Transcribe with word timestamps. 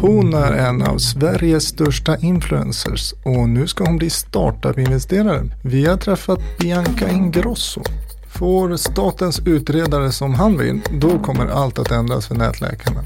Hon 0.00 0.34
är 0.34 0.52
en 0.52 0.82
av 0.82 0.98
Sveriges 0.98 1.64
största 1.64 2.16
influencers 2.16 3.14
och 3.24 3.48
nu 3.48 3.66
ska 3.66 3.84
hon 3.84 3.96
bli 3.96 4.10
startup-investerare. 4.10 5.48
Vi 5.62 5.86
har 5.86 5.96
träffat 5.96 6.40
Bianca 6.58 7.08
Ingrosso. 7.08 7.82
Får 8.28 8.76
statens 8.76 9.40
utredare 9.46 10.12
som 10.12 10.34
han 10.34 10.58
vill, 10.58 10.80
då 10.90 11.18
kommer 11.18 11.46
allt 11.46 11.78
att 11.78 11.90
ändras 11.90 12.26
för 12.26 12.34
nätläkarna. 12.34 13.00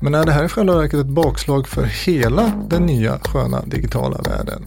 Men 0.00 0.14
är 0.14 0.24
det 0.24 0.32
här 0.32 0.44
i 0.44 0.48
själva 0.48 0.76
verket 0.76 1.00
ett 1.00 1.06
bakslag 1.06 1.68
för 1.68 1.84
hela 1.84 2.52
den 2.70 2.86
nya 2.86 3.18
sköna 3.18 3.62
digitala 3.62 4.18
världen? 4.18 4.62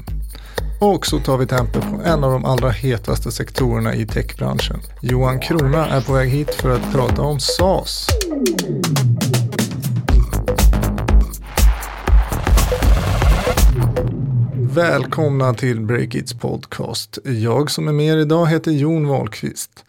Och 0.80 1.06
så 1.06 1.20
tar 1.20 1.38
vi 1.38 1.46
tempen 1.46 1.82
på 1.82 2.02
en 2.06 2.24
av 2.24 2.32
de 2.32 2.46
allra 2.46 2.70
hetaste 2.70 3.32
sektorerna 3.32 3.96
i 3.96 4.06
techbranschen. 4.06 4.80
Johan 5.02 5.40
Krona 5.40 5.88
är 5.88 6.02
på 6.02 6.14
väg 6.14 6.30
hit 6.30 6.54
för 6.54 6.70
att 6.70 6.92
prata 6.92 7.22
om 7.22 7.40
SAS. 7.40 8.08
Välkomna 14.74 15.54
till 15.54 15.82
Breakits 15.82 16.34
podcast. 16.34 17.18
Jag 17.24 17.72
som 17.72 17.88
är 17.88 17.92
med 17.92 18.06
er 18.06 18.18
idag 18.18 18.48
heter 18.48 18.72
Jon 18.72 19.08
Wahlqvist. 19.08 19.86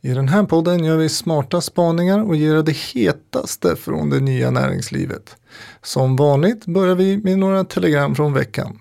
I 0.00 0.08
den 0.08 0.28
här 0.28 0.44
podden 0.44 0.84
gör 0.84 0.96
vi 0.96 1.08
smarta 1.08 1.60
spaningar 1.60 2.22
och 2.22 2.36
ger 2.36 2.62
det 2.62 2.76
hetaste 2.76 3.76
från 3.76 4.10
det 4.10 4.20
nya 4.20 4.50
näringslivet. 4.50 5.36
Som 5.82 6.16
vanligt 6.16 6.66
börjar 6.66 6.94
vi 6.94 7.16
med 7.16 7.38
några 7.38 7.64
telegram 7.64 8.14
från 8.14 8.32
veckan. 8.32 8.78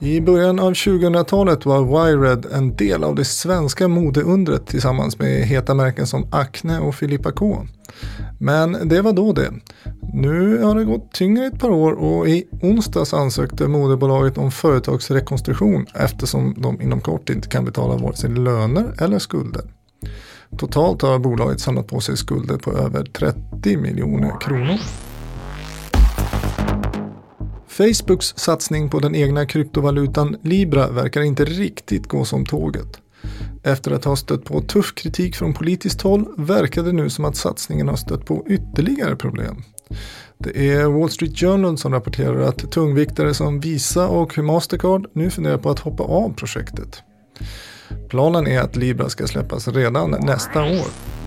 I 0.00 0.20
början 0.20 0.58
av 0.58 0.72
2000-talet 0.72 1.66
var 1.66 1.84
Wired 1.84 2.46
en 2.52 2.76
del 2.76 3.04
av 3.04 3.14
det 3.14 3.24
svenska 3.24 3.88
modeundret 3.88 4.66
tillsammans 4.66 5.18
med 5.18 5.42
heta 5.42 5.74
märken 5.74 6.06
som 6.06 6.26
Acne 6.30 6.80
och 6.80 6.94
Filippa 6.94 7.32
K. 7.32 7.66
Men 8.38 8.88
det 8.88 9.02
var 9.02 9.12
då 9.12 9.32
det. 9.32 9.52
Nu 10.14 10.62
har 10.62 10.74
det 10.74 10.84
gått 10.84 11.12
tyngre 11.12 11.46
ett 11.46 11.58
par 11.58 11.70
år 11.70 11.92
och 11.92 12.28
i 12.28 12.44
onsdags 12.62 13.14
ansökte 13.14 13.68
moderbolaget 13.68 14.38
om 14.38 14.50
företagsrekonstruktion 14.50 15.86
eftersom 15.94 16.54
de 16.58 16.80
inom 16.80 17.00
kort 17.00 17.30
inte 17.30 17.48
kan 17.48 17.64
betala 17.64 17.96
vare 17.96 18.16
sig 18.16 18.30
löner 18.30 18.94
eller 19.00 19.18
skulder. 19.18 19.62
Totalt 20.58 21.02
har 21.02 21.18
bolaget 21.18 21.60
samlat 21.60 21.86
på 21.86 22.00
sig 22.00 22.16
skulder 22.16 22.56
på 22.56 22.72
över 22.72 23.04
30 23.04 23.76
miljoner 23.76 24.40
kronor. 24.40 24.78
Facebooks 27.78 28.34
satsning 28.36 28.90
på 28.90 28.98
den 29.00 29.14
egna 29.14 29.46
kryptovalutan 29.46 30.36
Libra 30.42 30.90
verkar 30.90 31.20
inte 31.20 31.44
riktigt 31.44 32.06
gå 32.06 32.24
som 32.24 32.46
tåget. 32.46 33.00
Efter 33.62 33.90
att 33.90 34.04
ha 34.04 34.16
stött 34.16 34.44
på 34.44 34.60
tuff 34.60 34.94
kritik 34.94 35.36
från 35.36 35.54
politiskt 35.54 36.02
håll 36.02 36.24
verkar 36.36 36.82
det 36.82 36.92
nu 36.92 37.10
som 37.10 37.24
att 37.24 37.36
satsningen 37.36 37.88
har 37.88 37.96
stött 37.96 38.26
på 38.26 38.44
ytterligare 38.48 39.16
problem. 39.16 39.62
Det 40.38 40.70
är 40.70 40.86
Wall 40.86 41.10
Street 41.10 41.38
Journal 41.38 41.78
som 41.78 41.92
rapporterar 41.92 42.40
att 42.40 42.72
tungviktare 42.72 43.34
som 43.34 43.60
Visa 43.60 44.08
och 44.08 44.38
Mastercard 44.38 45.06
nu 45.12 45.30
funderar 45.30 45.58
på 45.58 45.70
att 45.70 45.78
hoppa 45.78 46.02
av 46.02 46.34
projektet. 46.34 47.02
Planen 48.08 48.46
är 48.46 48.60
att 48.60 48.76
Libra 48.76 49.08
ska 49.08 49.26
släppas 49.26 49.68
redan 49.68 50.10
nästa 50.10 50.62
år. 50.62 51.17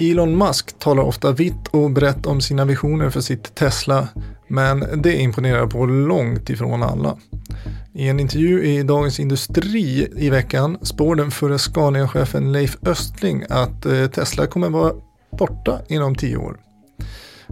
Elon 0.00 0.38
Musk 0.38 0.78
talar 0.78 1.02
ofta 1.02 1.32
vitt 1.32 1.68
och 1.70 1.90
brett 1.90 2.26
om 2.26 2.40
sina 2.40 2.64
visioner 2.64 3.10
för 3.10 3.20
sitt 3.20 3.54
Tesla, 3.54 4.08
men 4.48 5.02
det 5.02 5.16
imponerar 5.16 5.66
på 5.66 5.86
långt 5.86 6.50
ifrån 6.50 6.82
alla. 6.82 7.18
I 7.94 8.08
en 8.08 8.20
intervju 8.20 8.64
i 8.64 8.82
Dagens 8.82 9.20
Industri 9.20 10.08
i 10.16 10.30
veckan 10.30 10.78
spår 10.82 11.14
den 11.14 11.30
förre 11.30 11.58
Scania-chefen 11.58 12.52
Leif 12.52 12.76
Östling 12.82 13.44
att 13.48 13.86
eh, 13.86 14.06
Tesla 14.06 14.46
kommer 14.46 14.68
vara 14.68 14.92
borta 15.38 15.80
inom 15.88 16.14
tio 16.14 16.36
år. 16.36 16.56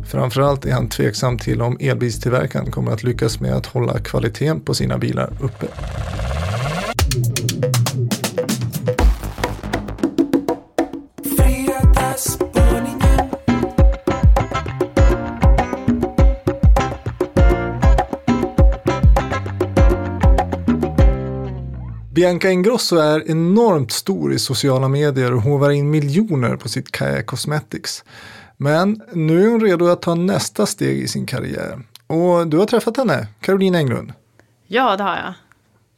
Framförallt 0.06 0.64
är 0.66 0.72
han 0.72 0.88
tveksam 0.88 1.38
till 1.38 1.62
om 1.62 1.76
elbilstillverkaren 1.80 2.70
kommer 2.70 2.92
att 2.92 3.02
lyckas 3.02 3.40
med 3.40 3.52
att 3.52 3.66
hålla 3.66 3.98
kvaliteten 3.98 4.60
på 4.60 4.74
sina 4.74 4.98
bilar 4.98 5.32
uppe. 5.40 5.66
Bianca 22.18 22.50
Ingrosso 22.50 22.96
är 22.96 23.30
enormt 23.30 23.92
stor 23.92 24.32
i 24.32 24.38
sociala 24.38 24.88
medier 24.88 25.34
och 25.34 25.42
hovar 25.42 25.70
in 25.70 25.90
miljoner 25.90 26.56
på 26.56 26.68
sitt 26.68 26.92
Kaja 26.92 27.22
Cosmetics. 27.22 28.04
Men 28.56 29.02
nu 29.12 29.44
är 29.44 29.50
hon 29.50 29.60
redo 29.60 29.88
att 29.88 30.02
ta 30.02 30.14
nästa 30.14 30.66
steg 30.66 30.98
i 30.98 31.08
sin 31.08 31.26
karriär. 31.26 31.80
Och 32.06 32.46
du 32.46 32.58
har 32.58 32.66
träffat 32.66 32.96
henne, 32.96 33.26
Caroline 33.40 33.74
Englund. 33.74 34.12
Ja, 34.66 34.96
det 34.96 35.02
har 35.02 35.16
jag. 35.16 35.34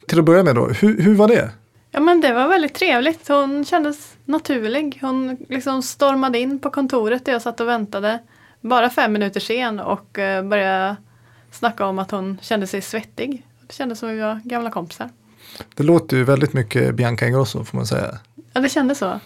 Till 0.07 0.19
att 0.19 0.25
börja 0.25 0.43
med 0.43 0.55
då, 0.55 0.67
hur, 0.67 1.01
hur 1.01 1.15
var 1.15 1.27
det? 1.27 1.51
Ja, 1.91 1.99
men 1.99 2.21
det 2.21 2.33
var 2.33 2.47
väldigt 2.47 2.73
trevligt. 2.73 3.27
Hon 3.27 3.65
kändes 3.65 4.13
naturlig. 4.25 4.99
Hon 5.01 5.37
liksom 5.49 5.81
stormade 5.81 6.39
in 6.39 6.59
på 6.59 6.69
kontoret 6.69 7.25
där 7.25 7.31
jag 7.31 7.41
satt 7.41 7.59
och 7.59 7.67
väntade. 7.67 8.19
Bara 8.61 8.89
fem 8.89 9.13
minuter 9.13 9.39
sen 9.39 9.79
och 9.79 10.19
eh, 10.19 10.43
började 10.43 10.95
snacka 11.51 11.85
om 11.85 11.99
att 11.99 12.11
hon 12.11 12.37
kände 12.41 12.67
sig 12.67 12.81
svettig. 12.81 13.45
Det 13.67 13.73
kändes 13.73 13.99
som 13.99 14.09
att 14.09 14.15
vi 14.15 14.19
var 14.19 14.41
gamla 14.43 14.71
kompisar. 14.71 15.09
Det 15.75 15.83
låter 15.83 16.17
ju 16.17 16.23
väldigt 16.23 16.53
mycket 16.53 16.95
Bianca 16.95 17.27
Ingrosso 17.27 17.63
får 17.63 17.77
man 17.77 17.87
säga. 17.87 18.17
Ja, 18.53 18.61
det 18.61 18.69
kändes 18.69 18.97
så. 18.97 19.19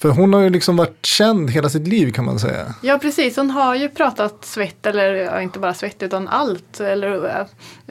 För 0.00 0.08
hon 0.08 0.34
har 0.34 0.40
ju 0.40 0.50
liksom 0.50 0.76
varit 0.76 1.06
känd 1.06 1.50
hela 1.50 1.68
sitt 1.68 1.88
liv 1.88 2.12
kan 2.12 2.24
man 2.24 2.38
säga. 2.38 2.74
Ja, 2.82 2.98
precis. 2.98 3.36
Hon 3.36 3.50
har 3.50 3.74
ju 3.74 3.88
pratat 3.88 4.44
svett, 4.44 4.86
eller 4.86 5.14
ja, 5.14 5.42
inte 5.42 5.58
bara 5.58 5.74
svett 5.74 6.02
utan 6.02 6.28
allt. 6.28 6.80
Eller, 6.80 7.46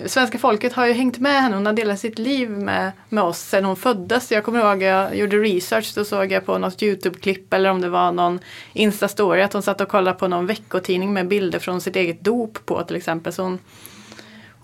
svenska 0.05 0.37
folket 0.37 0.73
har 0.73 0.85
ju 0.85 0.93
hängt 0.93 1.17
med 1.17 1.41
henne. 1.41 1.55
Hon 1.55 1.65
har 1.65 1.73
delat 1.73 1.99
sitt 1.99 2.19
liv 2.19 2.49
med, 2.49 2.91
med 3.09 3.23
oss 3.23 3.39
sedan 3.39 3.65
hon 3.65 3.75
föddes. 3.75 4.31
Jag 4.31 4.43
kommer 4.43 4.59
ihåg, 4.59 4.81
jag 4.81 5.15
gjorde 5.15 5.37
research, 5.37 5.91
då 5.95 6.05
såg 6.05 6.31
jag 6.31 6.45
på 6.45 6.57
något 6.57 6.83
YouTube-klipp 6.83 7.53
eller 7.53 7.69
om 7.69 7.81
det 7.81 7.89
var 7.89 8.11
någon 8.11 8.39
Insta-story 8.73 9.43
att 9.43 9.53
hon 9.53 9.63
satt 9.63 9.81
och 9.81 9.89
kollade 9.89 10.17
på 10.17 10.27
någon 10.27 10.45
veckotidning 10.45 11.13
med 11.13 11.27
bilder 11.27 11.59
från 11.59 11.81
sitt 11.81 11.95
eget 11.95 12.21
dop 12.21 12.65
på 12.65 12.83
till 12.83 12.95
exempel. 12.95 13.33
Så 13.33 13.43
hon, 13.43 13.59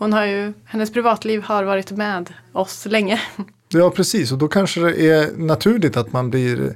hon 0.03 0.13
har 0.13 0.25
ju, 0.25 0.53
hennes 0.65 0.93
privatliv 0.93 1.41
har 1.41 1.63
varit 1.63 1.91
med 1.91 2.33
oss 2.51 2.85
länge. 2.85 3.21
Ja, 3.69 3.89
precis. 3.89 4.31
Och 4.31 4.37
då 4.37 4.47
kanske 4.47 4.79
det 4.79 5.09
är 5.09 5.31
naturligt 5.37 5.97
att 5.97 6.11
man 6.11 6.29
blir 6.29 6.75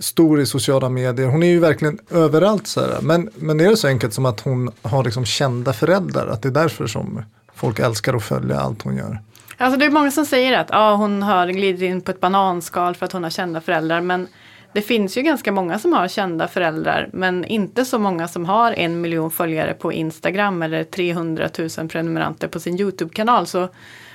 stor 0.00 0.40
i 0.40 0.46
sociala 0.46 0.88
medier. 0.88 1.26
Hon 1.26 1.42
är 1.42 1.46
ju 1.46 1.58
verkligen 1.58 1.98
överallt 2.10 2.66
så 2.66 2.80
här. 2.80 3.00
Men, 3.02 3.30
men 3.34 3.60
är 3.60 3.70
det 3.70 3.76
så 3.76 3.88
enkelt 3.88 4.14
som 4.14 4.26
att 4.26 4.40
hon 4.40 4.70
har 4.82 5.04
liksom 5.04 5.24
kända 5.24 5.72
föräldrar? 5.72 6.26
Att 6.26 6.42
det 6.42 6.48
är 6.48 6.52
därför 6.52 6.86
som 6.86 7.22
folk 7.54 7.78
älskar 7.78 8.14
att 8.14 8.22
följa 8.22 8.60
allt 8.60 8.82
hon 8.82 8.96
gör? 8.96 9.20
Alltså 9.56 9.78
det 9.78 9.86
är 9.86 9.90
många 9.90 10.10
som 10.10 10.26
säger 10.26 10.58
att 10.58 10.68
ja, 10.70 10.94
hon 10.94 11.22
har 11.22 11.46
glidit 11.46 11.82
in 11.82 12.00
på 12.00 12.10
ett 12.10 12.20
bananskal 12.20 12.94
för 12.94 13.06
att 13.06 13.12
hon 13.12 13.22
har 13.22 13.30
kända 13.30 13.60
föräldrar. 13.60 14.00
Men 14.00 14.26
det 14.72 14.82
finns 14.82 15.16
ju 15.16 15.22
ganska 15.22 15.52
många 15.52 15.78
som 15.78 15.92
har 15.92 16.08
kända 16.08 16.48
föräldrar 16.48 17.08
men 17.12 17.44
inte 17.44 17.84
så 17.84 17.98
många 17.98 18.28
som 18.28 18.44
har 18.44 18.72
en 18.72 19.00
miljon 19.00 19.30
följare 19.30 19.74
på 19.74 19.92
Instagram 19.92 20.62
eller 20.62 20.84
300 20.84 21.48
000 21.78 21.88
prenumeranter 21.88 22.48
på 22.48 22.60
sin 22.60 22.80
Youtube-kanal. 22.80 23.46
Så 23.46 23.68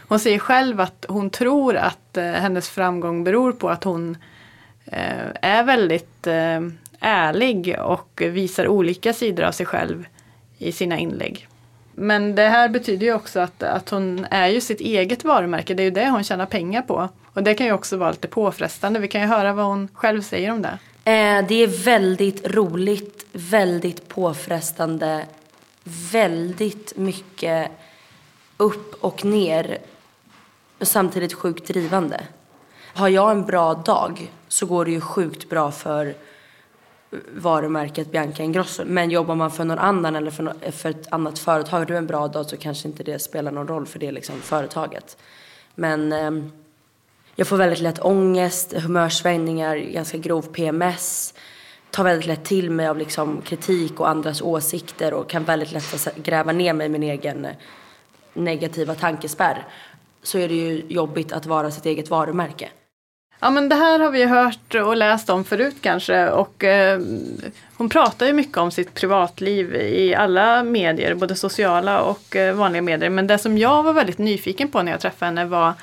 hon 0.08 0.20
säger 0.20 0.40
själv 0.40 0.82
att 0.82 1.06
hon 1.10 1.30
tror 1.30 1.76
att 1.76 2.18
eh, 2.18 2.24
hennes 2.24 2.70
framgång 2.70 3.24
beror 3.24 3.52
på 3.52 3.70
att 3.70 3.84
hon 3.84 4.18
eh, 4.86 5.28
är 5.42 5.64
väldigt 5.64 6.28
eh, 6.28 6.62
ärlig 7.00 7.76
och 7.80 8.22
visar 8.26 8.68
olika 8.68 9.14
sidor 9.14 9.44
av 9.44 9.52
sig 9.52 9.66
själv 9.66 10.06
i 10.58 10.72
sina 10.72 10.98
inlägg. 10.98 11.48
Men 11.96 12.36
det 12.36 12.48
här 12.48 12.70
betyder 12.70 13.06
ju 13.08 13.14
också 13.14 13.40
att, 13.40 13.64
att 13.64 13.90
hon 13.90 14.26
är 14.32 14.48
ju 14.48 14.62
sitt 14.62 14.82
eget 14.82 15.24
varumärke. 15.24 15.74
Det 15.74 15.84
är 15.84 15.86
ju 15.86 15.92
det 15.92 16.10
hon 16.10 16.24
tjänar 16.24 16.46
pengar 16.46 16.82
på. 16.82 17.10
Och 17.34 17.44
det 17.44 17.54
kan 17.54 17.68
ju 17.68 17.74
också 17.74 17.98
vara 17.98 18.12
lite 18.12 18.28
påfrestande. 18.28 19.00
Vi 19.00 19.08
kan 19.08 19.22
ju 19.22 19.28
höra 19.28 19.54
vad 19.54 19.66
hon 19.66 19.88
själv 19.94 20.22
säger 20.22 20.52
om 20.52 20.62
det. 20.62 20.80
Eh, 21.12 21.48
det 21.48 21.56
är 21.56 21.84
väldigt 21.84 22.48
roligt, 22.48 23.26
väldigt 23.32 24.10
påfrestande, 24.10 25.26
väldigt 26.12 26.98
mycket 26.98 27.72
upp 28.58 29.04
och 29.04 29.26
ner 29.26 29.78
och 30.80 30.88
samtidigt 30.88 31.34
sjukt 31.34 31.68
drivande. 31.68 32.22
Har 32.96 33.10
jag 33.10 33.32
en 33.32 33.46
bra 33.46 33.74
dag 33.74 34.32
så 34.48 34.66
går 34.66 34.86
det 34.86 34.92
ju 34.92 35.02
sjukt 35.02 35.50
bra 35.50 35.72
för 35.72 36.16
varumärket 37.36 38.12
Bianca 38.12 38.44
Ingrosso. 38.44 38.84
Men 38.86 39.12
jobbar 39.12 39.36
man 39.36 39.52
för 39.52 39.66
någon 39.66 39.80
annan 39.80 40.16
eller 40.16 40.32
för, 40.32 40.44
no 40.44 40.72
för 40.72 40.90
ett 40.90 41.14
annat 41.14 41.40
företag 41.40 41.80
Har 41.80 41.86
du 41.86 41.98
en 41.98 42.08
bra 42.08 42.28
dag 42.28 42.46
så 42.46 42.58
kanske 42.58 42.88
inte 42.88 43.04
det 43.04 43.20
spelar 43.20 43.52
någon 43.52 43.68
roll 43.68 43.86
för 43.86 44.00
det 44.00 44.12
liksom 44.12 44.42
företaget. 44.42 45.18
Men 45.76 46.14
eh, 46.14 46.32
jag 47.36 47.48
får 47.48 47.58
väldigt 47.58 47.80
lätt 47.80 48.00
ångest, 48.00 48.74
humörsvängningar, 48.74 49.78
ganska 49.78 50.18
grov 50.18 50.42
PMS. 50.42 51.34
Tar 51.92 52.04
väldigt 52.04 52.28
lätt 52.28 52.46
till 52.46 52.72
mig 52.72 52.88
av 52.88 52.98
liksom 52.98 53.42
kritik 53.42 54.00
och 54.00 54.10
andras 54.10 54.42
åsikter 54.42 55.14
och 55.14 55.30
kan 55.30 55.44
väldigt 55.44 55.72
lätt 55.72 56.16
gräva 56.16 56.52
ner 56.52 56.74
mig 56.74 56.88
i 56.88 56.90
min 56.90 57.04
egen 57.04 57.46
eh, 57.46 57.52
negativa 58.34 58.96
tankespärr. 58.96 59.66
Så 60.24 60.38
är 60.38 60.48
det 60.48 60.56
ju 60.56 60.84
jobbigt 60.88 61.32
att 61.32 61.46
vara 61.46 61.72
sitt 61.72 61.86
eget 61.86 62.10
varumärke. 62.10 62.70
Ja 63.40 63.50
men 63.50 63.70
det 63.70 63.76
här 63.76 64.00
har 64.00 64.12
vi 64.12 64.26
hört 64.26 64.76
och 64.76 64.98
läst 64.98 65.30
om 65.30 65.44
förut 65.44 65.76
kanske 65.82 66.30
och 66.30 66.64
eh, 66.64 67.00
hon 67.78 67.90
pratar 67.90 68.26
ju 68.26 68.34
mycket 68.34 68.58
om 68.58 68.72
sitt 68.72 68.94
privatliv 68.94 69.76
i 69.76 70.16
alla 70.16 70.64
medier, 70.64 71.16
både 71.16 71.36
sociala 71.36 72.02
och 72.02 72.36
eh, 72.36 72.56
vanliga 72.56 72.82
medier. 72.82 73.10
Men 73.10 73.28
det 73.28 73.38
som 73.38 73.58
jag 73.58 73.84
var 73.84 73.94
väldigt 73.94 74.18
nyfiken 74.18 74.68
på 74.68 74.82
när 74.82 74.92
jag 74.92 75.02
träffade 75.02 75.26
henne 75.26 75.46
var 75.46 75.74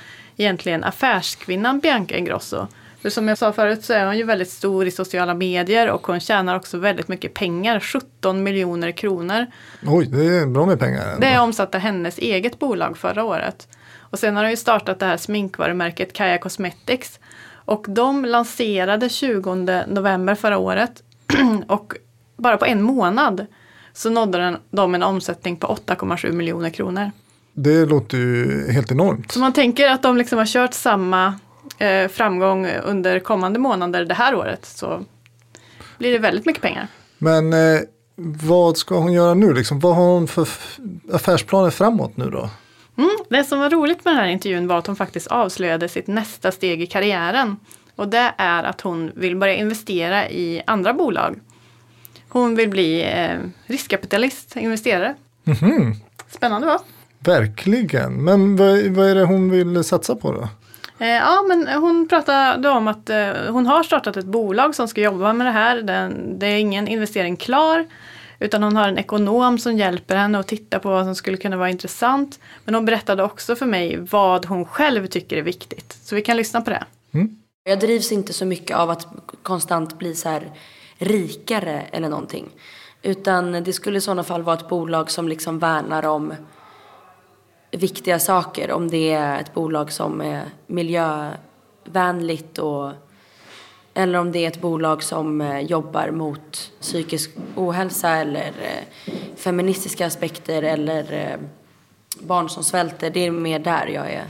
egentligen 0.40 0.84
affärskvinnan 0.84 1.80
Bianca 1.80 2.16
Ingrosso. 2.16 2.66
För 3.02 3.10
som 3.10 3.28
jag 3.28 3.38
sa 3.38 3.52
förut 3.52 3.84
så 3.84 3.92
är 3.92 4.06
hon 4.06 4.18
ju 4.18 4.24
väldigt 4.24 4.50
stor 4.50 4.86
i 4.86 4.90
sociala 4.90 5.34
medier 5.34 5.90
och 5.90 6.06
hon 6.06 6.20
tjänar 6.20 6.56
också 6.56 6.78
väldigt 6.78 7.08
mycket 7.08 7.34
pengar, 7.34 7.80
17 7.80 8.42
miljoner 8.42 8.92
kronor. 8.92 9.46
Oj, 9.86 10.06
det 10.06 10.24
är 10.24 10.46
bra 10.46 10.66
med 10.66 10.78
pengar. 10.78 11.08
Ändå. 11.08 11.26
Det 11.26 11.38
omsatte 11.38 11.78
hennes 11.78 12.18
eget 12.18 12.58
bolag 12.58 12.98
förra 12.98 13.24
året. 13.24 13.68
Och 13.96 14.18
sen 14.18 14.36
har 14.36 14.42
hon 14.42 14.50
ju 14.50 14.56
startat 14.56 14.98
det 14.98 15.06
här 15.06 15.16
sminkvarumärket 15.16 16.12
Kaja 16.12 16.38
Cosmetics. 16.38 17.20
Och 17.52 17.86
de 17.88 18.24
lanserade 18.24 19.08
20 19.08 19.54
november 19.86 20.34
förra 20.34 20.58
året. 20.58 21.02
och 21.66 21.94
bara 22.36 22.56
på 22.56 22.66
en 22.66 22.82
månad 22.82 23.46
så 23.92 24.10
nådde 24.10 24.56
de 24.70 24.94
en 24.94 25.02
omsättning 25.02 25.56
på 25.56 25.66
8,7 25.66 26.32
miljoner 26.32 26.70
kronor. 26.70 27.10
Det 27.52 27.86
låter 27.86 28.18
ju 28.18 28.66
helt 28.72 28.92
enormt. 28.92 29.32
Så 29.32 29.40
man 29.40 29.52
tänker 29.52 29.90
att 29.90 30.02
de 30.02 30.16
liksom 30.16 30.38
har 30.38 30.46
kört 30.46 30.74
samma 30.74 31.34
eh, 31.78 32.08
framgång 32.08 32.66
under 32.84 33.18
kommande 33.18 33.58
månader 33.58 34.04
det 34.04 34.14
här 34.14 34.34
året 34.34 34.66
så 34.66 35.04
blir 35.98 36.12
det 36.12 36.18
väldigt 36.18 36.46
mycket 36.46 36.62
pengar. 36.62 36.86
Men 37.18 37.52
eh, 37.52 37.80
vad 38.42 38.76
ska 38.76 38.98
hon 38.98 39.12
göra 39.12 39.34
nu? 39.34 39.54
Liksom, 39.54 39.80
vad 39.80 39.96
har 39.96 40.04
hon 40.04 40.28
för 40.28 40.48
affärsplaner 41.12 41.70
framåt 41.70 42.16
nu 42.16 42.30
då? 42.30 42.50
Mm, 42.98 43.16
det 43.30 43.44
som 43.44 43.58
var 43.58 43.70
roligt 43.70 44.04
med 44.04 44.14
den 44.14 44.20
här 44.20 44.28
intervjun 44.28 44.66
var 44.66 44.78
att 44.78 44.86
hon 44.86 44.96
faktiskt 44.96 45.26
avslöjade 45.26 45.88
sitt 45.88 46.06
nästa 46.06 46.52
steg 46.52 46.82
i 46.82 46.86
karriären. 46.86 47.56
Och 47.96 48.08
det 48.08 48.34
är 48.38 48.64
att 48.64 48.80
hon 48.80 49.10
vill 49.14 49.36
börja 49.36 49.54
investera 49.54 50.30
i 50.30 50.62
andra 50.66 50.94
bolag. 50.94 51.40
Hon 52.28 52.54
vill 52.54 52.68
bli 52.68 53.02
eh, 53.02 53.38
riskkapitalist, 53.66 54.56
investerare. 54.56 55.14
Mm 55.44 55.58
-hmm. 55.58 55.94
Spännande 56.30 56.66
va? 56.66 56.80
Verkligen, 57.24 58.24
men 58.24 58.56
vad, 58.56 58.78
vad 58.86 59.08
är 59.08 59.14
det 59.14 59.24
hon 59.24 59.50
vill 59.50 59.84
satsa 59.84 60.16
på 60.16 60.32
då? 60.32 60.48
Eh, 60.98 61.08
ja, 61.08 61.44
men 61.48 61.68
hon 61.68 62.08
pratade 62.08 62.68
om 62.68 62.88
att 62.88 63.10
eh, 63.10 63.32
hon 63.48 63.66
har 63.66 63.82
startat 63.82 64.16
ett 64.16 64.24
bolag 64.24 64.74
som 64.74 64.88
ska 64.88 65.00
jobba 65.00 65.32
med 65.32 65.46
det 65.46 65.50
här. 65.50 65.82
det 66.38 66.46
är 66.46 66.56
ingen 66.56 66.88
investering 66.88 67.36
klar. 67.36 67.86
Utan 68.38 68.62
hon 68.62 68.76
har 68.76 68.88
en 68.88 68.98
ekonom 68.98 69.58
som 69.58 69.76
hjälper 69.76 70.16
henne 70.16 70.38
att 70.38 70.48
titta 70.48 70.78
på 70.78 70.90
vad 70.90 71.04
som 71.04 71.14
skulle 71.14 71.36
kunna 71.36 71.56
vara 71.56 71.70
intressant. 71.70 72.40
Men 72.64 72.74
hon 72.74 72.84
berättade 72.84 73.22
också 73.22 73.56
för 73.56 73.66
mig 73.66 73.96
vad 74.10 74.46
hon 74.46 74.64
själv 74.64 75.06
tycker 75.06 75.36
är 75.36 75.42
viktigt. 75.42 75.98
Så 76.02 76.14
vi 76.14 76.22
kan 76.22 76.36
lyssna 76.36 76.60
på 76.60 76.70
det. 76.70 76.84
Mm. 77.14 77.36
Jag 77.64 77.80
drivs 77.80 78.12
inte 78.12 78.32
så 78.32 78.44
mycket 78.44 78.76
av 78.76 78.90
att 78.90 79.06
konstant 79.42 79.98
bli 79.98 80.14
så 80.14 80.28
här 80.28 80.50
rikare 80.98 81.82
eller 81.92 82.08
någonting. 82.08 82.48
Utan 83.02 83.52
det 83.52 83.72
skulle 83.72 83.98
i 83.98 84.00
sådana 84.00 84.24
fall 84.24 84.42
vara 84.42 84.56
ett 84.56 84.68
bolag 84.68 85.10
som 85.10 85.28
liksom 85.28 85.58
värnar 85.58 86.06
om 86.06 86.34
viktiga 87.70 88.18
saker. 88.18 88.72
Om 88.72 88.90
det 88.90 89.12
är 89.12 89.40
ett 89.40 89.54
bolag 89.54 89.92
som 89.92 90.20
är 90.20 90.42
miljövänligt 90.66 92.58
och 92.58 92.92
eller 93.94 94.18
om 94.18 94.32
det 94.32 94.44
är 94.44 94.48
ett 94.48 94.60
bolag 94.60 95.02
som 95.02 95.40
eh, 95.40 95.60
jobbar 95.60 96.10
mot 96.10 96.72
psykisk 96.80 97.30
ohälsa 97.56 98.10
eller 98.10 98.46
eh, 98.46 99.12
feministiska 99.36 100.06
aspekter 100.06 100.62
eller 100.62 101.12
eh, 101.12 101.40
barn 102.26 102.48
som 102.48 102.64
svälter. 102.64 103.10
Det 103.10 103.26
är 103.26 103.30
mer 103.30 103.58
där 103.58 103.86
jag 103.86 104.10
är. 104.10 104.24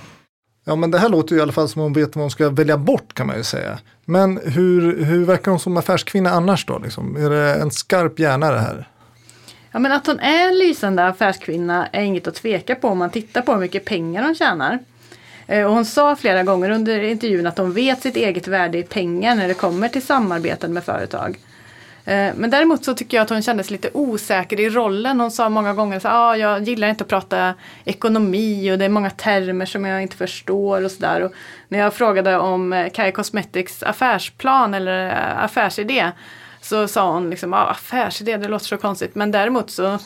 Ja 0.64 0.76
men 0.76 0.90
det 0.90 0.98
här 0.98 1.08
låter 1.08 1.34
ju 1.34 1.38
i 1.38 1.42
alla 1.42 1.52
fall 1.52 1.68
som 1.68 1.82
hon 1.82 1.92
vet 1.92 2.16
vad 2.16 2.22
hon 2.22 2.30
ska 2.30 2.48
välja 2.48 2.76
bort 2.76 3.14
kan 3.14 3.26
man 3.26 3.36
ju 3.36 3.44
säga. 3.44 3.78
Men 4.04 4.40
hur, 4.44 5.04
hur 5.04 5.24
verkar 5.24 5.50
hon 5.50 5.60
som 5.60 5.76
affärskvinna 5.76 6.30
annars 6.30 6.66
då? 6.66 6.78
Liksom? 6.78 7.16
Är 7.16 7.30
det 7.30 7.54
en 7.54 7.70
skarp 7.70 8.18
hjärna 8.18 8.50
det 8.50 8.58
här? 8.58 8.88
Ja 9.72 9.78
men 9.78 9.92
att 9.92 10.06
hon 10.06 10.20
är 10.20 10.48
en 10.48 10.58
lysande 10.58 11.06
affärskvinna 11.06 11.86
är 11.92 12.02
inget 12.02 12.26
att 12.26 12.34
tveka 12.34 12.74
på 12.74 12.88
om 12.88 12.98
man 12.98 13.10
tittar 13.10 13.42
på 13.42 13.52
hur 13.52 13.60
mycket 13.60 13.84
pengar 13.84 14.22
hon 14.22 14.34
tjänar. 14.34 14.78
Eh, 15.46 15.64
och 15.64 15.72
hon 15.72 15.84
sa 15.84 16.16
flera 16.16 16.42
gånger 16.42 16.70
under 16.70 17.02
intervjun 17.02 17.46
att 17.46 17.58
hon 17.58 17.72
vet 17.72 18.02
sitt 18.02 18.16
eget 18.16 18.48
värde 18.48 18.78
i 18.78 18.82
pengar 18.82 19.34
när 19.34 19.48
det 19.48 19.54
kommer 19.54 19.88
till 19.88 20.02
samarbeten 20.02 20.72
med 20.72 20.84
företag. 20.84 21.38
Eh, 22.04 22.34
men 22.36 22.50
däremot 22.50 22.84
så 22.84 22.94
tycker 22.94 23.16
jag 23.16 23.24
att 23.24 23.30
hon 23.30 23.42
kändes 23.42 23.70
lite 23.70 23.90
osäker 23.92 24.60
i 24.60 24.70
rollen. 24.70 25.20
Hon 25.20 25.30
sa 25.30 25.48
många 25.48 25.74
gånger 25.74 25.96
att 25.96 26.04
ah, 26.04 26.36
jag 26.36 26.62
gillar 26.62 26.88
inte 26.88 27.04
att 27.04 27.10
prata 27.10 27.54
ekonomi 27.84 28.72
och 28.72 28.78
det 28.78 28.84
är 28.84 28.88
många 28.88 29.10
termer 29.10 29.66
som 29.66 29.84
jag 29.84 30.02
inte 30.02 30.16
förstår 30.16 30.84
och 30.84 30.90
sådär. 30.90 31.30
När 31.68 31.78
jag 31.78 31.94
frågade 31.94 32.38
om 32.38 32.70
Kaj 32.72 32.90
Kai 32.90 33.12
Cosmetics 33.12 33.82
affärsplan 33.82 34.74
eller 34.74 35.10
affärsidé 35.44 36.10
så 36.60 36.88
sa 36.88 37.12
hon 37.12 37.30
liksom, 37.30 37.52
ah, 37.52 37.66
affärsidé, 37.66 38.36
det 38.36 38.48
låter 38.48 38.66
så 38.66 38.76
konstigt. 38.76 39.14
Men 39.14 39.30
däremot 39.30 39.70
så 39.70 39.98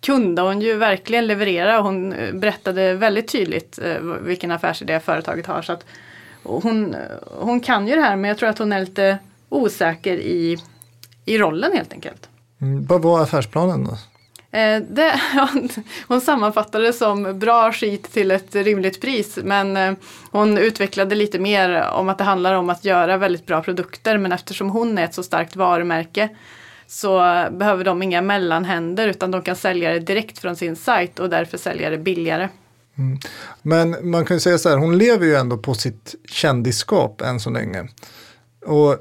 kunde 0.00 0.42
hon 0.42 0.60
ju 0.60 0.76
verkligen 0.76 1.26
leverera. 1.26 1.80
Hon 1.80 2.12
eh, 2.12 2.34
berättade 2.34 2.94
väldigt 2.94 3.28
tydligt 3.28 3.78
eh, 3.78 4.00
vilken 4.00 4.50
affärsidé 4.50 5.00
företaget 5.00 5.46
har. 5.46 5.62
Så 5.62 5.72
att 5.72 5.84
hon, 6.42 6.96
hon 7.38 7.60
kan 7.60 7.88
ju 7.88 7.94
det 7.94 8.00
här 8.00 8.16
men 8.16 8.28
jag 8.28 8.38
tror 8.38 8.48
att 8.48 8.58
hon 8.58 8.72
är 8.72 8.80
lite 8.80 9.18
osäker 9.48 10.16
i, 10.16 10.58
i 11.24 11.38
rollen 11.38 11.72
helt 11.72 11.92
enkelt. 11.92 12.28
Mm, 12.60 12.86
vad 12.86 13.02
var 13.02 13.22
affärsplanen 13.22 13.84
då? 13.84 13.96
Eh, 14.52 14.82
det, 14.82 15.20
hon 16.08 16.20
sammanfattade 16.20 16.86
det 16.86 16.92
som 16.92 17.38
bra 17.38 17.72
skit 17.72 18.12
till 18.12 18.30
ett 18.30 18.54
rimligt 18.54 19.00
pris 19.00 19.38
men 19.42 19.76
eh, 19.76 19.92
hon 20.30 20.58
utvecklade 20.58 21.14
lite 21.14 21.38
mer 21.38 21.82
om 21.82 22.08
att 22.08 22.18
det 22.18 22.24
handlar 22.24 22.54
om 22.54 22.70
att 22.70 22.84
göra 22.84 23.16
väldigt 23.16 23.46
bra 23.46 23.62
produkter 23.62 24.18
men 24.18 24.32
eftersom 24.32 24.70
hon 24.70 24.98
är 24.98 25.04
ett 25.04 25.14
så 25.14 25.22
starkt 25.22 25.56
varumärke 25.56 26.28
så 26.86 27.18
behöver 27.50 27.84
de 27.84 28.02
inga 28.02 28.22
mellanhänder 28.22 29.08
utan 29.08 29.30
de 29.30 29.42
kan 29.42 29.56
sälja 29.56 29.92
det 29.92 30.00
direkt 30.00 30.38
från 30.38 30.56
sin 30.56 30.76
sajt 30.76 31.18
och 31.18 31.30
därför 31.30 31.58
sälja 31.58 31.90
det 31.90 31.98
billigare. 31.98 32.48
Mm. 32.98 33.18
Men 33.62 34.10
man 34.10 34.24
kan 34.24 34.36
ju 34.36 34.40
säga 34.40 34.58
så 34.58 34.68
här, 34.68 34.76
hon 34.76 34.98
lever 34.98 35.26
ju 35.26 35.34
ändå 35.34 35.58
på 35.58 35.74
sitt 35.74 36.14
kändisskap 36.28 37.20
än 37.20 37.40
så 37.40 37.50
länge. 37.50 37.88
Och 38.66 38.96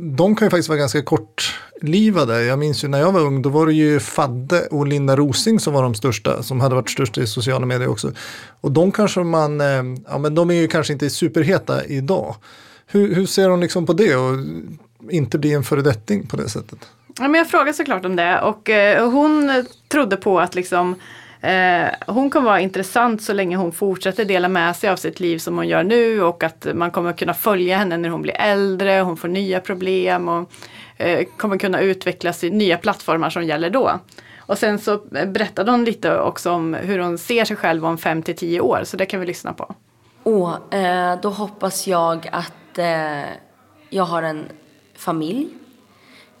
de 0.00 0.36
kan 0.36 0.46
ju 0.46 0.50
faktiskt 0.50 0.68
vara 0.68 0.78
ganska 0.78 1.02
kortlivade. 1.02 2.44
Jag 2.44 2.58
minns 2.58 2.84
ju 2.84 2.88
när 2.88 2.98
jag 2.98 3.12
var 3.12 3.20
ung, 3.20 3.42
då 3.42 3.48
var 3.48 3.66
det 3.66 3.72
ju 3.72 4.00
Fadde 4.00 4.66
och 4.66 4.86
Linda 4.86 5.16
Rosing 5.16 5.60
som 5.60 5.74
var 5.74 5.82
de 5.82 5.94
största, 5.94 6.42
som 6.42 6.60
hade 6.60 6.74
varit 6.74 6.90
största 6.90 7.20
i 7.20 7.26
sociala 7.26 7.66
medier 7.66 7.88
också. 7.88 8.12
Och 8.60 8.72
de 8.72 8.92
kanske 8.92 9.20
man, 9.20 9.60
eh, 9.60 9.82
ja 10.08 10.18
men 10.18 10.34
de 10.34 10.50
är 10.50 10.54
ju 10.54 10.68
kanske 10.68 10.92
inte 10.92 11.10
superheta 11.10 11.84
idag. 11.84 12.34
Hur, 12.86 13.14
hur 13.14 13.26
ser 13.26 13.48
hon 13.48 13.60
liksom 13.60 13.86
på 13.86 13.92
det 13.92 14.16
och 14.16 14.36
inte 15.10 15.38
bli 15.38 15.52
en 15.52 15.64
föredetting 15.64 16.26
på 16.26 16.36
det 16.36 16.48
sättet? 16.48 16.78
Ja, 17.18 17.28
men 17.28 17.34
jag 17.34 17.50
frågade 17.50 17.72
såklart 17.72 18.04
om 18.04 18.16
det 18.16 18.40
och 18.40 18.70
eh, 18.70 19.10
hon 19.10 19.64
trodde 19.88 20.16
på 20.16 20.40
att 20.40 20.54
liksom 20.54 20.94
eh, 21.40 21.88
hon 22.06 22.30
kommer 22.30 22.46
vara 22.46 22.60
intressant 22.60 23.22
så 23.22 23.32
länge 23.32 23.56
hon 23.56 23.72
fortsätter 23.72 24.24
dela 24.24 24.48
med 24.48 24.76
sig 24.76 24.90
av 24.90 24.96
sitt 24.96 25.20
liv 25.20 25.38
som 25.38 25.56
hon 25.56 25.68
gör 25.68 25.84
nu 25.84 26.22
och 26.22 26.44
att 26.44 26.66
man 26.74 26.90
kommer 26.90 27.12
kunna 27.12 27.34
följa 27.34 27.78
henne 27.78 27.96
när 27.96 28.08
hon 28.08 28.22
blir 28.22 28.34
äldre, 28.34 29.00
hon 29.00 29.16
får 29.16 29.28
nya 29.28 29.60
problem 29.60 30.28
och 30.28 30.52
eh, 30.96 31.26
kommer 31.36 31.58
kunna 31.58 31.80
utvecklas 31.80 32.44
i 32.44 32.50
nya 32.50 32.76
plattformar 32.76 33.30
som 33.30 33.44
gäller 33.44 33.70
då. 33.70 34.00
Och 34.38 34.58
sen 34.58 34.78
så 34.78 35.00
berättade 35.26 35.70
hon 35.70 35.84
lite 35.84 36.18
också 36.18 36.50
om 36.50 36.74
hur 36.74 36.98
hon 36.98 37.18
ser 37.18 37.44
sig 37.44 37.56
själv 37.56 37.86
om 37.86 37.98
5 37.98 38.22
till 38.22 38.36
10 38.36 38.60
år, 38.60 38.80
så 38.84 38.96
det 38.96 39.06
kan 39.06 39.20
vi 39.20 39.26
lyssna 39.26 39.52
på. 39.52 39.74
Åh, 40.24 40.54
eh, 40.70 41.20
då 41.22 41.28
hoppas 41.28 41.86
jag 41.86 42.28
att 42.32 42.78
eh, 42.78 43.30
jag 43.90 44.04
har 44.04 44.22
en 44.22 44.44
familj 44.96 45.48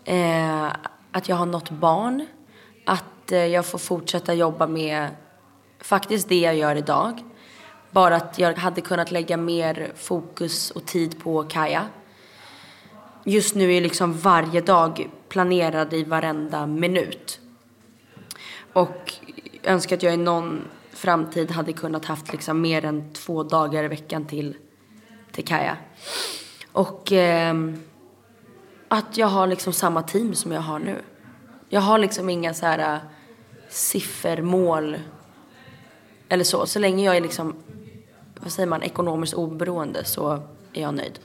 Eh, 0.04 0.66
att 1.12 1.28
jag 1.28 1.36
har 1.36 1.46
något 1.46 1.70
barn. 1.70 2.26
Att 2.86 3.04
Eh, 3.32 3.46
jag 3.46 3.66
får 3.66 3.78
fortsätta 3.78 4.34
jobba 4.34 4.66
med 4.66 5.08
faktiskt 5.78 6.28
det 6.28 6.40
jag 6.40 6.54
gör 6.54 6.76
idag. 6.76 7.24
Bara 7.90 8.16
att 8.16 8.38
jag 8.38 8.54
hade 8.54 8.80
kunnat 8.80 9.10
lägga 9.10 9.36
mer 9.36 9.92
fokus 9.96 10.70
och 10.70 10.86
tid 10.86 11.22
på 11.22 11.42
Kaja. 11.42 11.86
Just 13.24 13.54
nu 13.54 13.74
är 13.74 13.80
liksom 13.80 14.12
varje 14.12 14.60
dag 14.60 15.10
planerad 15.28 15.92
i 15.94 16.04
varenda 16.04 16.66
minut. 16.66 17.40
Och 18.72 19.14
önskar 19.62 19.96
att 19.96 20.02
jag 20.02 20.14
i 20.14 20.16
någon 20.16 20.60
framtid 20.92 21.50
hade 21.50 21.72
kunnat 21.72 22.04
haft 22.04 22.32
liksom 22.32 22.60
mer 22.60 22.84
än 22.84 23.12
två 23.12 23.42
dagar 23.42 23.84
i 23.84 23.88
veckan 23.88 24.24
till, 24.24 24.56
till 25.32 25.44
Kaja. 25.44 25.76
Och 26.72 27.12
eh, 27.12 27.54
att 28.88 29.16
jag 29.16 29.26
har 29.26 29.46
liksom 29.46 29.72
samma 29.72 30.02
team 30.02 30.34
som 30.34 30.52
jag 30.52 30.60
har 30.60 30.78
nu. 30.78 30.96
Jag 31.68 31.80
har 31.80 31.98
liksom 31.98 32.30
inga 32.30 32.54
så 32.54 32.66
här 32.66 33.00
siffermål 33.70 34.96
eller 36.28 36.44
så. 36.44 36.66
Så 36.66 36.78
länge 36.78 37.04
jag 37.04 37.16
är 37.16 37.20
liksom, 37.20 37.54
vad 38.40 38.52
säger 38.52 38.68
man, 38.68 38.82
ekonomiskt 38.82 39.34
oberoende 39.34 40.04
så 40.04 40.32
är 40.72 40.82
jag 40.82 40.94
nöjd. 40.94 41.18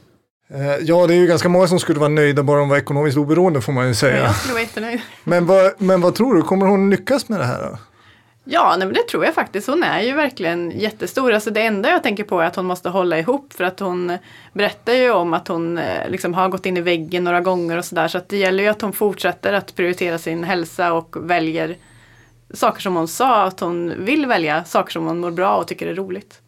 Eh, 0.49 0.75
ja, 0.81 1.07
det 1.07 1.13
är 1.13 1.17
ju 1.17 1.27
ganska 1.27 1.49
många 1.49 1.67
som 1.67 1.79
skulle 1.79 1.99
vara 1.99 2.09
nöjda 2.09 2.43
bara 2.43 2.59
de 2.59 2.69
var 2.69 2.77
ekonomiskt 2.77 3.17
oberoende 3.17 3.61
får 3.61 3.73
man 3.73 3.87
ju 3.87 3.93
säga. 3.93 4.17
jag 4.17 4.35
skulle 4.35 4.53
vara 4.53 4.63
jättenöjd. 4.63 5.01
Men 5.23 5.45
vad, 5.45 5.71
men 5.77 6.01
vad 6.01 6.15
tror 6.15 6.35
du, 6.35 6.41
kommer 6.41 6.65
hon 6.65 6.89
lyckas 6.89 7.29
med 7.29 7.39
det 7.39 7.45
här 7.45 7.71
då? 7.71 7.77
Ja, 8.47 8.75
nej, 8.77 8.87
men 8.87 8.93
det 8.93 9.07
tror 9.07 9.25
jag 9.25 9.33
faktiskt. 9.33 9.67
Hon 9.67 9.83
är 9.83 10.01
ju 10.01 10.13
verkligen 10.13 10.71
jättestor. 10.71 11.31
Alltså 11.31 11.51
det 11.51 11.61
enda 11.61 11.89
jag 11.89 12.03
tänker 12.03 12.23
på 12.23 12.39
är 12.39 12.45
att 12.45 12.55
hon 12.55 12.65
måste 12.65 12.89
hålla 12.89 13.19
ihop 13.19 13.53
för 13.53 13.63
att 13.63 13.79
hon 13.79 14.17
berättar 14.53 14.93
ju 14.93 15.11
om 15.11 15.33
att 15.33 15.47
hon 15.47 15.77
eh, 15.77 16.09
liksom 16.09 16.33
har 16.33 16.49
gått 16.49 16.65
in 16.65 16.77
i 16.77 16.81
väggen 16.81 17.23
några 17.23 17.41
gånger 17.41 17.77
och 17.77 17.85
sådär. 17.85 18.07
Så 18.07 18.17
att 18.17 18.29
det 18.29 18.37
gäller 18.37 18.63
ju 18.63 18.69
att 18.69 18.81
hon 18.81 18.93
fortsätter 18.93 19.53
att 19.53 19.75
prioritera 19.75 20.17
sin 20.17 20.43
hälsa 20.43 20.93
och 20.93 21.15
väljer 21.29 21.77
saker 22.55 22.81
som 22.81 22.95
hon 22.95 23.07
sa 23.07 23.43
att 23.43 23.59
hon 23.59 24.05
vill 24.05 24.25
välja, 24.25 24.63
saker 24.63 24.91
som 24.91 25.05
hon 25.05 25.19
mår 25.19 25.31
bra 25.31 25.57
och 25.57 25.67
tycker 25.67 25.87
är 25.87 25.95
roligt. 25.95 26.41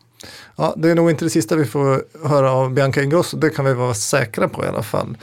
Ja, 0.56 0.74
det 0.78 0.90
är 0.90 0.96
nog 0.96 1.10
inte 1.10 1.26
det 1.26 1.30
sista 1.30 1.56
vi 1.56 1.66
får 1.66 2.04
höra 2.28 2.52
av 2.52 2.74
Bianca 2.74 3.04
Ingrosso, 3.04 3.38
det 3.38 3.50
kan 3.50 3.66
vi 3.66 3.74
vara 3.74 3.94
säkra 3.94 4.48
på 4.48 4.66
i 4.66 4.68
alla 4.68 4.84
fall. 4.84 5.18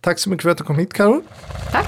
Tack 0.00 0.18
så 0.18 0.30
mycket 0.30 0.42
för 0.42 0.50
att 0.50 0.58
du 0.58 0.64
kom 0.64 0.78
hit 0.78 0.92
Karo. 0.92 1.22
Tack! 1.72 1.86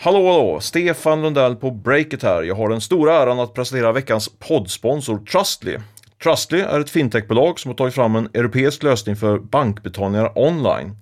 Hallå 0.00 0.32
hallå! 0.32 0.60
Stefan 0.60 1.22
Lundell 1.22 1.56
på 1.56 1.70
Breakit 1.70 2.22
här. 2.22 2.42
Jag 2.42 2.54
har 2.54 2.68
den 2.68 2.80
stora 2.80 3.14
äran 3.22 3.40
att 3.40 3.54
presentera 3.54 3.92
veckans 3.92 4.30
poddsponsor 4.38 5.18
Trustly. 5.18 5.76
Trustly 6.22 6.60
är 6.60 6.80
ett 6.80 6.90
fintechbolag 6.90 7.60
som 7.60 7.68
har 7.68 7.76
tagit 7.76 7.94
fram 7.94 8.16
en 8.16 8.28
europeisk 8.34 8.82
lösning 8.82 9.16
för 9.16 9.38
bankbetalningar 9.38 10.38
online. 10.38 10.96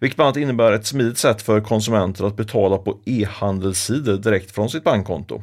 Vilket 0.00 0.16
bland 0.16 0.26
annat 0.26 0.36
innebär 0.36 0.72
ett 0.72 0.86
smidigt 0.86 1.18
sätt 1.18 1.42
för 1.42 1.60
konsumenter 1.60 2.24
att 2.24 2.36
betala 2.36 2.78
på 2.78 2.98
e-handelssidor 3.04 4.16
direkt 4.16 4.50
från 4.50 4.70
sitt 4.70 4.84
bankkonto. 4.84 5.42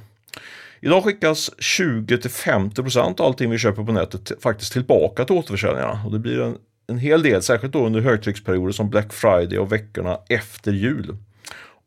Idag 0.82 1.04
skickas 1.04 1.52
20-50% 1.58 3.22
av 3.22 3.26
allting 3.26 3.50
vi 3.50 3.58
köper 3.58 3.84
på 3.84 3.92
nätet 3.92 4.32
faktiskt 4.42 4.74
tillbaka 4.74 5.26
till 5.26 5.36
återförsäljarna 5.36 6.02
och 6.06 6.12
det 6.12 6.20
blir 6.20 6.42
en, 6.42 6.58
en 6.88 6.98
hel 6.98 7.24
del, 7.24 7.42
särskilt 7.42 7.74
då 7.74 7.86
under 7.86 8.02
högtrycksperioder 8.02 8.72
som 8.72 8.90
Black 8.90 9.14
Friday 9.14 9.60
och 9.60 9.72
veckorna 9.72 10.20
efter 10.30 10.72
jul. 10.72 11.18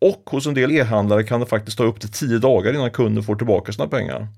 Och 0.01 0.23
hos 0.31 0.47
en 0.47 0.55
del 0.55 0.71
e-handlare 0.73 1.23
kan 1.23 1.41
det 1.41 1.47
faktiskt 1.47 1.79
ta 1.79 1.85
upp 1.85 2.01
till 2.01 2.13
10 2.13 2.39
dagar 2.39 2.75
innan 2.75 2.91
kunden 2.91 3.25
får 3.25 3.35
tillbaka 3.35 3.73
sina 3.73 3.89
pengar. 3.89 4.29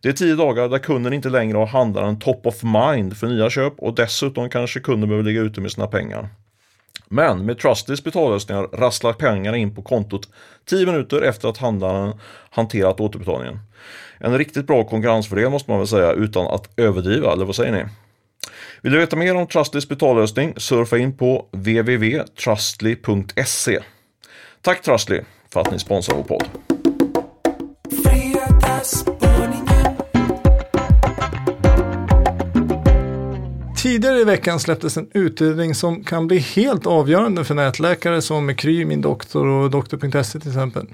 Det 0.00 0.08
är 0.08 0.12
10 0.12 0.34
dagar 0.34 0.68
där 0.68 0.78
kunden 0.78 1.12
inte 1.12 1.28
längre 1.28 1.56
har 1.58 1.66
handlaren 1.66 2.18
top 2.18 2.46
of 2.46 2.62
mind 2.62 3.16
för 3.16 3.26
nya 3.26 3.50
köp 3.50 3.74
och 3.78 3.94
dessutom 3.94 4.50
kanske 4.50 4.80
kunden 4.80 5.08
behöver 5.08 5.24
ligga 5.24 5.40
ute 5.40 5.60
med 5.60 5.72
sina 5.72 5.86
pengar. 5.86 6.28
Men 7.08 7.46
med 7.46 7.58
Trustys 7.58 8.04
betallösningar 8.04 8.62
rasslar 8.62 9.12
pengarna 9.12 9.56
in 9.56 9.74
på 9.74 9.82
kontot 9.82 10.28
10 10.64 10.86
minuter 10.86 11.22
efter 11.22 11.48
att 11.48 11.58
handlaren 11.58 12.20
hanterat 12.50 13.00
återbetalningen. 13.00 13.58
En 14.18 14.38
riktigt 14.38 14.66
bra 14.66 14.84
konkurrensfördel 14.84 15.50
måste 15.50 15.70
man 15.70 15.80
väl 15.80 15.88
säga 15.88 16.12
utan 16.12 16.46
att 16.46 16.70
överdriva, 16.76 17.32
eller 17.32 17.44
vad 17.44 17.56
säger 17.56 17.72
ni? 17.72 17.84
Vill 18.82 18.92
du 18.92 18.98
veta 18.98 19.16
mer 19.16 19.34
om 19.34 19.46
Trustlys 19.46 19.88
betallösning? 19.88 20.54
Surfa 20.56 20.98
in 20.98 21.16
på 21.16 21.46
www.trustly.se. 21.52 23.80
Tack 24.62 24.82
Trustly 24.82 25.20
för 25.52 25.60
att 25.60 25.70
ni 25.70 25.78
sponsrar 25.78 26.16
vår 26.16 26.24
podd. 26.24 26.73
Tidigare 33.84 34.18
i 34.18 34.24
veckan 34.24 34.60
släpptes 34.60 34.96
en 34.96 35.08
utredning 35.12 35.74
som 35.74 36.04
kan 36.04 36.26
bli 36.26 36.38
helt 36.38 36.86
avgörande 36.86 37.44
för 37.44 37.54
nätläkare 37.54 38.22
som 38.22 38.56
Kry, 38.56 38.84
Min 38.84 39.00
Doktor 39.00 39.46
och 39.46 39.70
Doktor.se 39.70 40.40
till 40.40 40.50
exempel. 40.50 40.86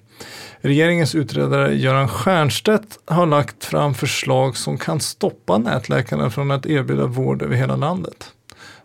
Regeringens 0.60 1.14
utredare 1.14 1.74
Göran 1.74 2.08
Stiernstedt 2.08 2.98
har 3.04 3.26
lagt 3.26 3.64
fram 3.64 3.94
förslag 3.94 4.56
som 4.56 4.78
kan 4.78 5.00
stoppa 5.00 5.58
nätläkarna 5.58 6.30
från 6.30 6.50
att 6.50 6.66
erbjuda 6.66 7.06
vård 7.06 7.42
över 7.42 7.56
hela 7.56 7.76
landet. 7.76 8.32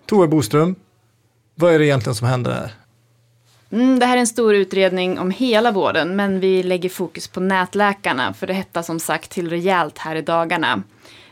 Tove 0.06 0.28
Boström, 0.28 0.76
vad 1.56 1.74
är 1.74 1.80
det 1.80 1.86
egentligen 1.86 2.16
som 2.16 2.28
händer 2.28 2.52
här? 2.52 2.72
Mm, 3.72 4.00
det 4.00 4.06
här 4.06 4.16
är 4.18 4.22
en 4.22 4.28
stor 4.28 4.56
utredning 4.56 5.20
om 5.20 5.32
hela 5.32 5.72
vården, 5.72 6.16
men 6.16 6.40
vi 6.40 6.64
lägger 6.64 6.90
fokus 6.90 7.28
på 7.28 7.40
nätläkarna, 7.40 8.34
för 8.34 8.48
det 8.48 8.54
hettar 8.54 8.82
som 8.82 9.00
sagt 9.00 9.32
till 9.32 9.50
rejält 9.50 9.98
här 9.98 10.16
i 10.16 10.22
dagarna. 10.22 10.84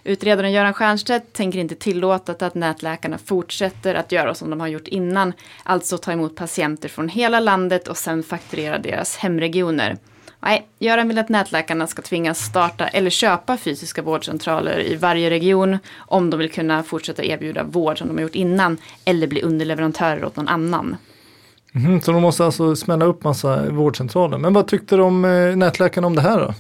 Utredaren 0.04 0.52
Göran 0.52 0.74
Stiernstedt 0.74 1.34
tänker 1.34 1.60
inte 1.60 1.76
tillåta 1.76 2.46
att 2.46 2.56
nätläkarna 2.56 3.18
fortsätter 3.18 3.96
att 3.96 4.12
göra 4.12 4.36
som 4.36 4.50
de 4.50 4.60
har 4.60 4.68
gjort 4.68 4.88
innan, 4.88 5.34
alltså 5.64 5.98
ta 5.98 6.12
emot 6.12 6.36
patienter 6.36 6.90
från 6.90 7.10
hela 7.10 7.40
landet 7.40 7.88
och 7.88 7.98
sen 7.98 8.24
fakturera 8.24 8.78
deras 8.78 9.18
hemregioner. 9.18 9.98
Nej, 10.40 10.68
Göran 10.80 11.08
vill 11.08 11.18
att 11.18 11.30
nätläkarna 11.30 11.88
ska 11.88 12.02
tvingas 12.02 12.40
starta 12.40 12.88
eller 12.88 13.10
köpa 13.10 13.58
fysiska 13.58 14.02
vårdcentraler 14.02 14.80
i 14.92 14.96
varje 14.96 15.30
region 15.30 15.78
om 15.98 16.30
de 16.30 16.40
vill 16.40 16.52
kunna 16.52 16.84
fortsätta 16.84 17.24
erbjuda 17.24 17.64
vård 17.64 17.98
som 17.98 18.08
de 18.08 18.18
har 18.18 18.22
gjort 18.22 18.36
innan 18.36 18.78
eller 19.06 19.28
bli 19.28 19.42
underleverantörer 19.42 20.26
åt 20.26 20.36
någon 20.36 20.48
annan. 20.48 20.96
Mm, 21.76 22.02
så 22.02 22.12
de 22.12 22.22
måste 22.22 22.46
alltså 22.46 22.76
smälla 22.76 23.06
upp 23.06 23.24
massa 23.24 23.70
vårdcentraler. 23.70 24.38
Men 24.38 24.54
vad 24.54 24.68
tyckte 24.68 24.96
de 24.96 25.26
eh, 25.26 25.56
nätläkarna 25.56 26.08
om 26.08 26.16
det 26.16 26.22
här 26.22 26.40
då? 26.40 26.54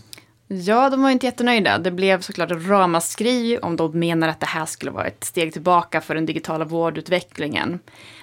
Ja, 0.61 0.89
de 0.89 1.01
var 1.01 1.09
inte 1.09 1.25
jättenöjda. 1.25 1.77
Det 1.77 1.91
blev 1.91 2.21
såklart 2.21 2.51
ramaskri 2.51 3.59
om 3.61 3.75
de 3.75 3.99
menar 3.99 4.27
att 4.27 4.39
det 4.39 4.45
här 4.45 4.65
skulle 4.65 4.91
vara 4.91 5.05
ett 5.05 5.23
steg 5.23 5.53
tillbaka 5.53 6.01
för 6.01 6.15
den 6.15 6.25
digitala 6.25 6.65
vårdutvecklingen. 6.65 7.79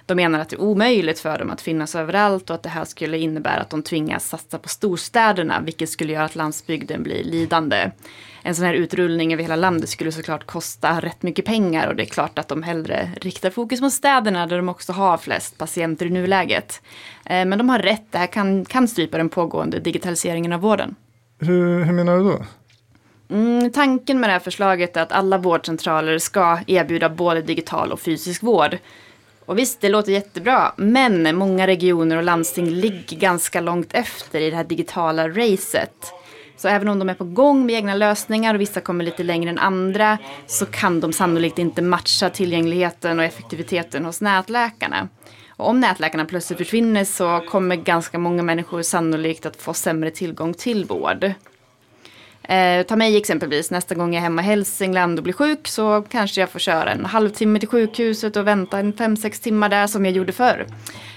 De 0.07 0.15
menar 0.15 0.41
att 0.41 0.49
det 0.49 0.57
är 0.57 0.61
omöjligt 0.61 1.21
för 1.21 1.39
dem 1.39 1.51
att 1.51 1.61
finnas 1.61 1.95
överallt 1.95 2.51
och 2.51 2.55
att 2.55 2.63
det 2.63 2.69
här 2.69 2.85
skulle 2.85 3.19
innebära 3.19 3.61
att 3.61 3.71
de 3.71 3.83
tvingas 3.83 4.29
satsa 4.29 4.59
på 4.59 4.69
storstäderna, 4.69 5.61
vilket 5.61 5.89
skulle 5.89 6.13
göra 6.13 6.25
att 6.25 6.35
landsbygden 6.35 7.03
blir 7.03 7.25
lidande. 7.25 7.91
En 8.43 8.55
sån 8.55 8.65
här 8.65 8.75
utrullning 8.75 9.33
över 9.33 9.43
hela 9.43 9.57
landet 9.57 9.89
skulle 9.89 10.13
såklart 10.13 10.47
kosta 10.47 11.01
rätt 11.01 11.23
mycket 11.23 11.45
pengar 11.45 11.89
och 11.89 11.97
det 11.97 12.03
är 12.03 12.07
klart 12.07 12.39
att 12.39 12.49
de 12.49 12.63
hellre 12.63 13.11
riktar 13.21 13.51
fokus 13.51 13.81
mot 13.81 13.93
städerna 13.93 14.47
där 14.47 14.57
de 14.57 14.69
också 14.69 14.93
har 14.93 15.19
flest 15.19 15.59
patienter 15.59 16.07
i 16.07 16.11
nuläget. 16.11 16.83
Eh, 17.25 17.45
men 17.45 17.59
de 17.59 17.69
har 17.69 17.79
rätt, 17.79 18.05
det 18.11 18.19
här 18.19 18.27
kan, 18.27 18.65
kan 18.65 18.89
strypa 18.89 19.17
den 19.17 19.29
pågående 19.29 19.81
digitaliseringen 19.81 20.53
av 20.53 20.61
vården. 20.61 20.97
Hur, 21.43 21.85
hur 21.85 21.93
menar 21.93 22.17
du 22.17 22.25
då? 22.25 22.45
Mm, 23.31 23.73
tanken 23.73 24.21
med 24.21 24.29
det 24.29 24.33
här 24.33 24.41
förslaget 24.41 24.97
är 24.97 25.03
att 25.03 25.13
alla 25.13 25.39
vårdcentraler 25.39 26.19
ska 26.19 26.59
erbjuda 26.67 27.09
både 27.09 27.43
digital 27.43 27.93
och 27.93 28.01
fysisk 28.01 28.43
vård. 28.43 28.79
Och 29.47 29.59
visst, 29.59 29.81
det 29.81 29.89
låter 29.89 30.13
jättebra, 30.13 30.73
men 30.77 31.37
många 31.37 31.67
regioner 31.67 32.17
och 32.17 32.23
landsting 32.23 32.71
ligger 32.71 33.17
ganska 33.17 33.61
långt 33.61 33.93
efter 33.93 34.41
i 34.41 34.51
det 34.51 34.57
här 34.57 34.65
digitala 34.65 35.29
racet. 35.29 36.13
Så 36.57 36.69
även 36.69 36.89
om 36.89 36.99
de 36.99 37.09
är 37.09 37.15
på 37.15 37.25
gång 37.25 37.67
med 37.67 37.75
egna 37.75 37.95
lösningar 37.95 38.55
och 38.55 38.61
vissa 38.61 38.81
kommer 38.81 39.05
lite 39.05 39.23
längre 39.23 39.51
än 39.51 39.59
andra 39.59 40.19
så 40.47 40.67
kan 40.67 41.01
de 41.01 41.13
sannolikt 41.13 41.59
inte 41.59 41.83
matcha 41.83 42.31
tillgängligheten 42.31 43.19
och 43.19 43.25
effektiviteten 43.25 44.05
hos 44.05 44.21
nätläkarna. 44.21 45.09
Och 45.61 45.69
om 45.69 45.81
nätläkarna 45.81 46.25
plötsligt 46.25 46.59
försvinner 46.59 47.05
så 47.05 47.41
kommer 47.49 47.77
ganska 47.77 48.19
många 48.19 48.43
människor 48.43 48.83
sannolikt 48.83 49.47
att 49.47 49.57
få 49.57 49.75
sämre 49.75 50.11
tillgång 50.11 50.55
till 50.55 50.85
vård. 50.85 51.33
Eh, 52.43 52.83
ta 52.87 52.97
mig 52.97 53.17
exempelvis, 53.17 53.71
nästa 53.71 53.95
gång 53.95 54.15
jag 54.15 54.19
är 54.19 54.23
hemma 54.23 54.43
i 54.43 54.45
Hälsingland 54.45 55.19
och 55.19 55.23
blir 55.23 55.33
sjuk 55.33 55.69
så 55.69 56.03
kanske 56.03 56.41
jag 56.41 56.51
får 56.51 56.59
köra 56.59 56.93
en 56.93 57.05
halvtimme 57.05 57.59
till 57.59 57.69
sjukhuset 57.69 58.37
och 58.37 58.47
vänta 58.47 58.79
en 58.79 58.93
fem 58.93 59.17
sex 59.17 59.41
timmar 59.41 59.69
där 59.69 59.87
som 59.87 60.05
jag 60.05 60.15
gjorde 60.15 60.33
förr. 60.33 60.67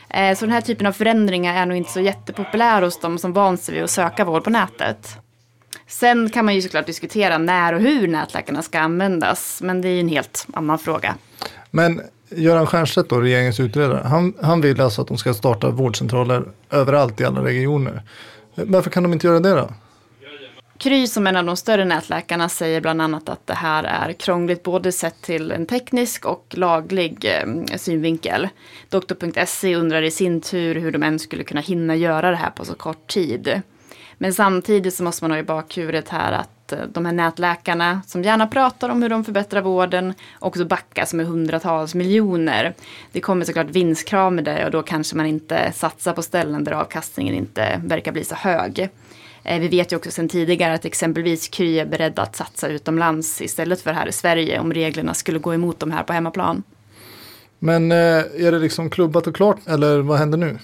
Eh, 0.09 0.37
så 0.37 0.45
den 0.45 0.53
här 0.53 0.61
typen 0.61 0.87
av 0.87 0.91
förändringar 0.91 1.61
är 1.61 1.65
nog 1.65 1.77
inte 1.77 1.91
så 1.91 1.99
jättepopulär 1.99 2.81
hos 2.81 2.99
de 2.99 3.17
som 3.17 3.33
vant 3.33 3.61
sig 3.61 3.73
vid 3.73 3.83
att 3.83 3.89
söka 3.89 4.25
vård 4.25 4.43
på 4.43 4.49
nätet. 4.49 5.17
Sen 5.87 6.29
kan 6.29 6.45
man 6.45 6.55
ju 6.55 6.61
såklart 6.61 6.85
diskutera 6.85 7.37
när 7.37 7.73
och 7.73 7.81
hur 7.81 8.07
nätläkarna 8.07 8.61
ska 8.61 8.79
användas, 8.79 9.61
men 9.61 9.81
det 9.81 9.87
är 9.87 9.93
ju 9.93 9.99
en 9.99 10.09
helt 10.09 10.47
annan 10.53 10.79
fråga. 10.79 11.15
Men 11.71 12.01
Göran 12.35 12.67
Stiernstedt, 12.67 13.09
då, 13.09 13.21
regeringens 13.21 13.59
utredare, 13.59 14.01
han, 14.05 14.33
han 14.41 14.61
vill 14.61 14.81
alltså 14.81 15.01
att 15.01 15.07
de 15.07 15.17
ska 15.17 15.33
starta 15.33 15.69
vårdcentraler 15.69 16.43
överallt 16.69 17.21
i 17.21 17.25
alla 17.25 17.43
regioner. 17.43 18.01
Varför 18.55 18.89
kan 18.89 19.03
de 19.03 19.13
inte 19.13 19.27
göra 19.27 19.39
det 19.39 19.49
då? 19.49 19.69
Kry 20.77 21.07
som 21.07 21.27
en 21.27 21.35
av 21.35 21.45
de 21.45 21.57
större 21.57 21.85
nätläkarna 21.85 22.49
säger 22.49 22.81
bland 22.81 23.01
annat 23.01 23.29
att 23.29 23.47
det 23.47 23.53
här 23.53 23.83
är 23.83 24.13
krångligt 24.13 24.63
både 24.63 24.91
sett 24.91 25.21
till 25.21 25.51
en 25.51 25.65
teknisk 25.65 26.25
och 26.25 26.45
laglig 26.49 27.25
eh, 27.25 27.77
synvinkel. 27.77 28.49
Doktor.se 28.89 29.75
undrar 29.75 30.01
i 30.01 30.11
sin 30.11 30.41
tur 30.41 30.75
hur 30.75 30.91
de 30.91 31.03
ens 31.03 31.23
skulle 31.23 31.43
kunna 31.43 31.61
hinna 31.61 31.95
göra 31.95 32.29
det 32.29 32.35
här 32.35 32.49
på 32.49 32.65
så 32.65 32.75
kort 32.75 33.07
tid. 33.07 33.61
Men 34.17 34.33
samtidigt 34.33 34.93
så 34.93 35.03
måste 35.03 35.23
man 35.23 35.31
ha 35.31 35.37
i 35.37 35.43
bakhuvudet 35.43 36.09
här 36.09 36.31
att 36.31 36.62
de 36.93 37.05
här 37.05 37.13
nätläkarna 37.13 38.01
som 38.07 38.23
gärna 38.23 38.47
pratar 38.47 38.89
om 38.89 39.01
hur 39.01 39.09
de 39.09 39.23
förbättrar 39.23 39.61
vården 39.61 40.13
också 40.39 40.65
backas 40.65 41.13
med 41.13 41.25
hundratals 41.25 41.95
miljoner. 41.95 42.73
Det 43.11 43.21
kommer 43.21 43.45
såklart 43.45 43.69
vinstkrav 43.69 44.33
med 44.33 44.43
det 44.43 44.65
och 44.65 44.71
då 44.71 44.81
kanske 44.81 45.15
man 45.15 45.25
inte 45.25 45.71
satsar 45.71 46.13
på 46.13 46.21
ställen 46.21 46.63
där 46.63 46.71
avkastningen 46.71 47.35
inte 47.35 47.81
verkar 47.83 48.11
bli 48.11 48.23
så 48.23 48.35
hög. 48.35 48.89
Eh, 49.43 49.59
vi 49.59 49.67
vet 49.67 49.91
ju 49.91 49.95
också 49.95 50.11
sedan 50.11 50.29
tidigare 50.29 50.73
att 50.73 50.85
exempelvis 50.85 51.47
Kry 51.47 51.79
är 51.79 51.85
beredda 51.85 52.21
att 52.21 52.35
satsa 52.35 52.67
utomlands 52.67 53.41
istället 53.41 53.81
för 53.81 53.93
här 53.93 54.07
i 54.07 54.11
Sverige 54.11 54.59
om 54.59 54.73
reglerna 54.73 55.13
skulle 55.13 55.39
gå 55.39 55.53
emot 55.53 55.79
dem 55.79 55.91
här 55.91 56.03
på 56.03 56.13
hemmaplan. 56.13 56.63
Men 57.59 57.91
eh, 57.91 57.97
är 57.97 58.51
det 58.51 58.59
liksom 58.59 58.89
klubbat 58.89 59.27
och 59.27 59.35
klart 59.35 59.57
eller 59.67 59.99
vad 59.99 60.19
händer 60.19 60.37
nu? 60.37 60.57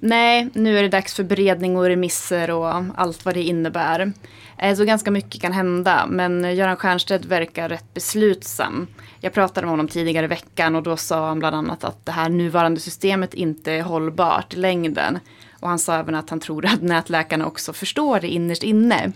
Nej, 0.00 0.48
nu 0.52 0.78
är 0.78 0.82
det 0.82 0.88
dags 0.88 1.14
för 1.14 1.24
beredning 1.24 1.76
och 1.76 1.84
remisser 1.84 2.50
och 2.50 2.74
allt 2.94 3.24
vad 3.24 3.34
det 3.34 3.42
innebär. 3.42 4.12
Eh, 4.58 4.76
så 4.76 4.84
ganska 4.84 5.10
mycket 5.10 5.40
kan 5.40 5.52
hända, 5.52 6.06
men 6.08 6.56
Göran 6.56 6.76
Stiernstedt 6.76 7.24
verkar 7.24 7.68
rätt 7.68 7.94
beslutsam. 7.94 8.86
Jag 9.20 9.32
pratade 9.32 9.66
med 9.66 9.70
honom 9.70 9.88
tidigare 9.88 10.24
i 10.24 10.28
veckan 10.28 10.76
och 10.76 10.82
då 10.82 10.96
sa 10.96 11.28
han 11.28 11.38
bland 11.38 11.56
annat 11.56 11.84
att 11.84 12.06
det 12.06 12.12
här 12.12 12.28
nuvarande 12.28 12.80
systemet 12.80 13.34
inte 13.34 13.72
är 13.72 13.82
hållbart 13.82 14.54
i 14.54 14.56
längden. 14.56 15.18
Och 15.60 15.68
han 15.68 15.78
sa 15.78 15.94
även 15.94 16.14
att 16.14 16.30
han 16.30 16.40
tror 16.40 16.66
att 16.66 16.82
nätläkarna 16.82 17.46
också 17.46 17.72
förstår 17.72 18.20
det 18.20 18.28
innerst 18.28 18.62
inne. 18.62 19.12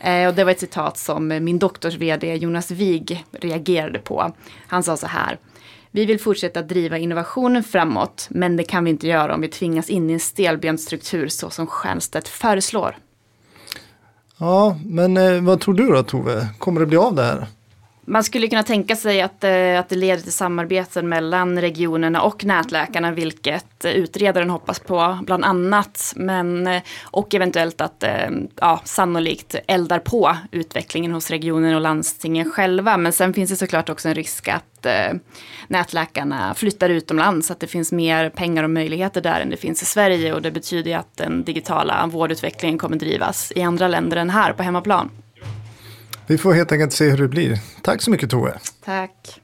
Eh, 0.00 0.28
och 0.28 0.34
det 0.34 0.44
var 0.44 0.50
ett 0.50 0.60
citat 0.60 0.98
som 0.98 1.28
min 1.28 1.58
doktors 1.58 1.94
vd 1.94 2.34
Jonas 2.34 2.70
Wig 2.70 3.24
reagerade 3.32 3.98
på. 3.98 4.32
Han 4.66 4.82
sa 4.82 4.96
så 4.96 5.06
här. 5.06 5.38
Vi 5.98 6.04
vill 6.04 6.20
fortsätta 6.20 6.62
driva 6.62 6.98
innovationen 6.98 7.62
framåt, 7.62 8.26
men 8.30 8.56
det 8.56 8.64
kan 8.64 8.84
vi 8.84 8.90
inte 8.90 9.06
göra 9.06 9.34
om 9.34 9.40
vi 9.40 9.48
tvingas 9.48 9.90
in 9.90 10.10
i 10.10 10.12
en 10.12 10.20
stelbent 10.20 10.80
struktur 10.80 11.28
så 11.28 11.50
som 11.50 11.66
Stiernstedt 11.66 12.28
föreslår. 12.28 12.96
Ja, 14.36 14.78
men 14.84 15.16
eh, 15.16 15.40
vad 15.40 15.60
tror 15.60 15.74
du 15.74 15.86
då 15.86 16.02
Tove? 16.02 16.48
Kommer 16.58 16.80
det 16.80 16.86
bli 16.86 16.96
av 16.96 17.14
det 17.14 17.22
här? 17.22 17.46
Man 18.10 18.24
skulle 18.24 18.48
kunna 18.48 18.62
tänka 18.62 18.96
sig 18.96 19.20
att, 19.20 19.44
eh, 19.44 19.78
att 19.78 19.88
det 19.88 19.96
leder 19.96 20.22
till 20.22 20.32
samarbeten 20.32 21.08
mellan 21.08 21.60
regionerna 21.60 22.22
och 22.22 22.44
nätläkarna, 22.44 23.10
vilket 23.10 23.84
utredaren 23.84 24.50
hoppas 24.50 24.80
på 24.80 25.18
bland 25.22 25.44
annat. 25.44 26.12
Men, 26.16 26.66
eh, 26.66 26.82
och 27.02 27.34
eventuellt 27.34 27.80
att 27.80 28.02
eh, 28.02 28.30
ja, 28.60 28.80
sannolikt 28.84 29.54
eldar 29.66 29.98
på 29.98 30.36
utvecklingen 30.50 31.12
hos 31.12 31.30
regionen 31.30 31.74
och 31.74 31.80
landstingen 31.80 32.50
själva. 32.50 32.96
Men 32.96 33.12
sen 33.12 33.34
finns 33.34 33.50
det 33.50 33.56
såklart 33.56 33.88
också 33.88 34.08
en 34.08 34.14
risk 34.14 34.48
att 34.48 34.64
nätläkarna 35.68 36.54
flyttar 36.54 36.88
utomlands, 36.88 37.46
så 37.46 37.52
att 37.52 37.60
det 37.60 37.66
finns 37.66 37.92
mer 37.92 38.30
pengar 38.30 38.64
och 38.64 38.70
möjligheter 38.70 39.20
där 39.20 39.40
än 39.40 39.50
det 39.50 39.56
finns 39.56 39.82
i 39.82 39.84
Sverige. 39.84 40.34
Och 40.34 40.42
det 40.42 40.50
betyder 40.50 40.96
att 40.96 41.16
den 41.16 41.44
digitala 41.44 42.06
vårdutvecklingen 42.06 42.78
kommer 42.78 42.96
drivas 42.96 43.52
i 43.56 43.62
andra 43.62 43.88
länder 43.88 44.16
än 44.16 44.30
här 44.30 44.52
på 44.52 44.62
hemmaplan. 44.62 45.10
Vi 46.28 46.38
får 46.38 46.52
helt 46.52 46.72
enkelt 46.72 46.92
se 46.92 47.10
hur 47.10 47.16
det 47.18 47.28
blir. 47.28 47.58
Tack 47.82 48.02
så 48.02 48.10
mycket 48.10 48.30
Tove. 48.30 48.58
Tack. 48.84 49.40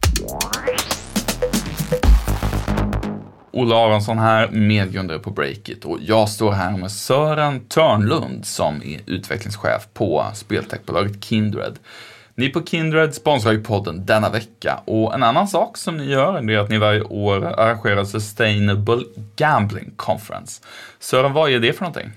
Olle 3.53 3.75
Aronsson 3.75 4.19
här, 4.19 4.49
medgrundare 4.49 5.19
på 5.19 5.31
Breakit 5.31 5.85
och 5.85 5.99
jag 6.01 6.29
står 6.29 6.53
här 6.53 6.77
med 6.77 6.91
Sören 6.91 7.61
Törnlund 7.61 8.47
som 8.47 8.83
är 8.83 9.01
utvecklingschef 9.07 9.89
på 9.95 10.27
speltechbolaget 10.35 11.25
Kindred. 11.25 11.79
Ni 12.35 12.49
på 12.49 12.63
Kindred 12.65 13.15
sponsrar 13.15 13.53
ju 13.53 13.63
podden 13.63 14.07
denna 14.07 14.31
vecka 14.31 14.81
och 14.85 15.15
en 15.15 15.23
annan 15.23 15.49
sak 15.49 15.77
som 15.77 15.97
ni 15.97 16.05
gör 16.05 16.51
är 16.51 16.59
att 16.59 16.71
ni 16.71 16.79
varje 16.79 17.03
år 17.03 17.45
arrangerar 17.45 18.05
Sustainable 18.05 19.03
Gambling 19.37 19.93
Conference. 19.97 20.63
Sören, 20.99 21.33
vad 21.33 21.51
är 21.51 21.59
det 21.59 21.73
för 21.73 21.81
någonting? 21.81 22.13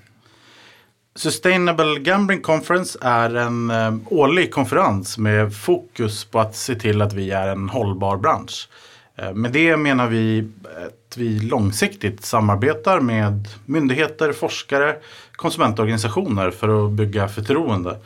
Sustainable 1.18 2.00
Gambling 2.00 2.42
Conference 2.42 3.00
är 3.02 3.36
en 3.36 3.70
eh, 3.70 3.94
årlig 4.06 4.52
konferens 4.52 5.18
med 5.18 5.56
fokus 5.56 6.26
på 6.26 6.40
att 6.40 6.56
se 6.56 6.76
till 6.76 7.02
att 7.02 7.14
vi 7.14 7.32
är 7.32 7.48
en 7.48 7.70
hållbar 7.70 8.18
bransch. 8.18 8.70
Eh, 9.16 9.34
med 9.34 9.52
det 9.52 9.78
menar 9.78 10.08
vi 10.08 10.50
att 10.86 11.18
vi 11.18 11.40
långsiktigt 11.40 12.26
samarbetar 12.26 13.00
med 13.00 13.48
myndigheter, 13.66 14.34
forskare, 14.34 14.96
konsumentorganisationer 15.32 16.52
för 16.52 16.86
att 16.86 16.92
bygga 16.92 17.28
förtroende. 17.28 17.98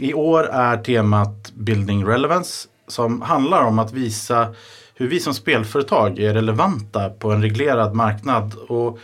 I 0.00 0.14
år 0.14 0.46
är 0.46 0.76
temat 0.76 1.52
Building 1.54 2.06
Relevance 2.06 2.68
som 2.86 3.22
handlar 3.22 3.62
om 3.62 3.78
att 3.78 3.92
visa 3.92 4.54
hur 4.94 5.08
vi 5.08 5.20
som 5.20 5.34
spelföretag 5.34 6.18
är 6.18 6.34
relevanta 6.34 7.08
på 7.08 7.30
en 7.30 7.42
reglerad 7.42 7.94
marknad 7.94 8.54
och 8.54 8.98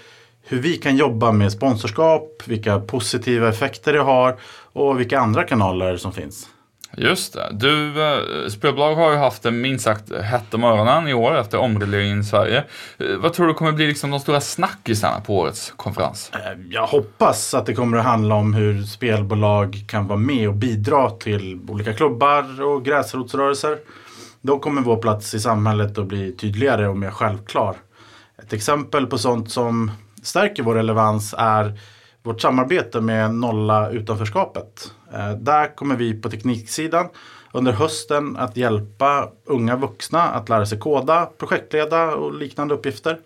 hur 0.46 0.60
vi 0.60 0.76
kan 0.76 0.96
jobba 0.96 1.32
med 1.32 1.52
sponsorskap, 1.52 2.42
vilka 2.46 2.80
positiva 2.80 3.48
effekter 3.48 3.92
det 3.92 4.00
har 4.00 4.36
och 4.72 5.00
vilka 5.00 5.18
andra 5.18 5.44
kanaler 5.44 5.96
som 5.96 6.12
finns. 6.12 6.48
Just 6.96 7.32
det. 7.32 7.48
Du, 7.52 8.02
eh, 8.02 8.48
spelbolag 8.48 8.94
har 8.94 9.10
ju 9.10 9.16
haft 9.16 9.46
en 9.46 9.60
minst 9.60 9.84
sagt 9.84 10.12
hett 10.22 10.54
om 10.54 10.64
öronen 10.64 11.08
i 11.08 11.14
år 11.14 11.38
efter 11.38 11.58
omregleringen 11.58 12.20
i 12.20 12.24
Sverige. 12.24 12.64
Eh, 12.98 13.16
vad 13.18 13.32
tror 13.32 13.46
du 13.46 13.54
kommer 13.54 13.72
bli 13.72 13.86
liksom 13.86 14.10
de 14.10 14.20
stora 14.20 14.40
snackisarna 14.40 15.20
på 15.20 15.38
årets 15.38 15.72
konferens? 15.76 16.30
Eh, 16.34 16.40
jag 16.70 16.86
hoppas 16.86 17.54
att 17.54 17.66
det 17.66 17.74
kommer 17.74 17.98
att 17.98 18.04
handla 18.04 18.34
om 18.34 18.54
hur 18.54 18.82
spelbolag 18.82 19.84
kan 19.88 20.06
vara 20.06 20.18
med 20.18 20.48
och 20.48 20.54
bidra 20.54 21.10
till 21.10 21.60
olika 21.68 21.92
klubbar 21.92 22.62
och 22.62 22.84
gräsrotsrörelser. 22.84 23.78
Då 24.40 24.58
kommer 24.58 24.82
vår 24.82 24.96
plats 24.96 25.34
i 25.34 25.40
samhället 25.40 25.98
att 25.98 26.06
bli 26.06 26.32
tydligare 26.32 26.88
och 26.88 26.96
mer 26.96 27.10
självklar. 27.10 27.76
Ett 28.42 28.52
exempel 28.52 29.06
på 29.06 29.18
sånt 29.18 29.50
som 29.50 29.90
stärker 30.24 30.62
vår 30.62 30.74
relevans 30.74 31.34
är 31.38 31.78
vårt 32.22 32.40
samarbete 32.40 33.00
med 33.00 33.34
Nolla 33.34 33.90
utanförskapet. 33.90 34.92
Eh, 35.12 35.30
där 35.30 35.76
kommer 35.76 35.96
vi 35.96 36.14
på 36.14 36.30
tekniksidan 36.30 37.08
under 37.52 37.72
hösten 37.72 38.36
att 38.36 38.56
hjälpa 38.56 39.28
unga 39.44 39.76
vuxna 39.76 40.22
att 40.22 40.48
lära 40.48 40.66
sig 40.66 40.78
koda, 40.78 41.28
projektleda 41.38 42.14
och 42.14 42.34
liknande 42.34 42.74
uppgifter. 42.74 43.18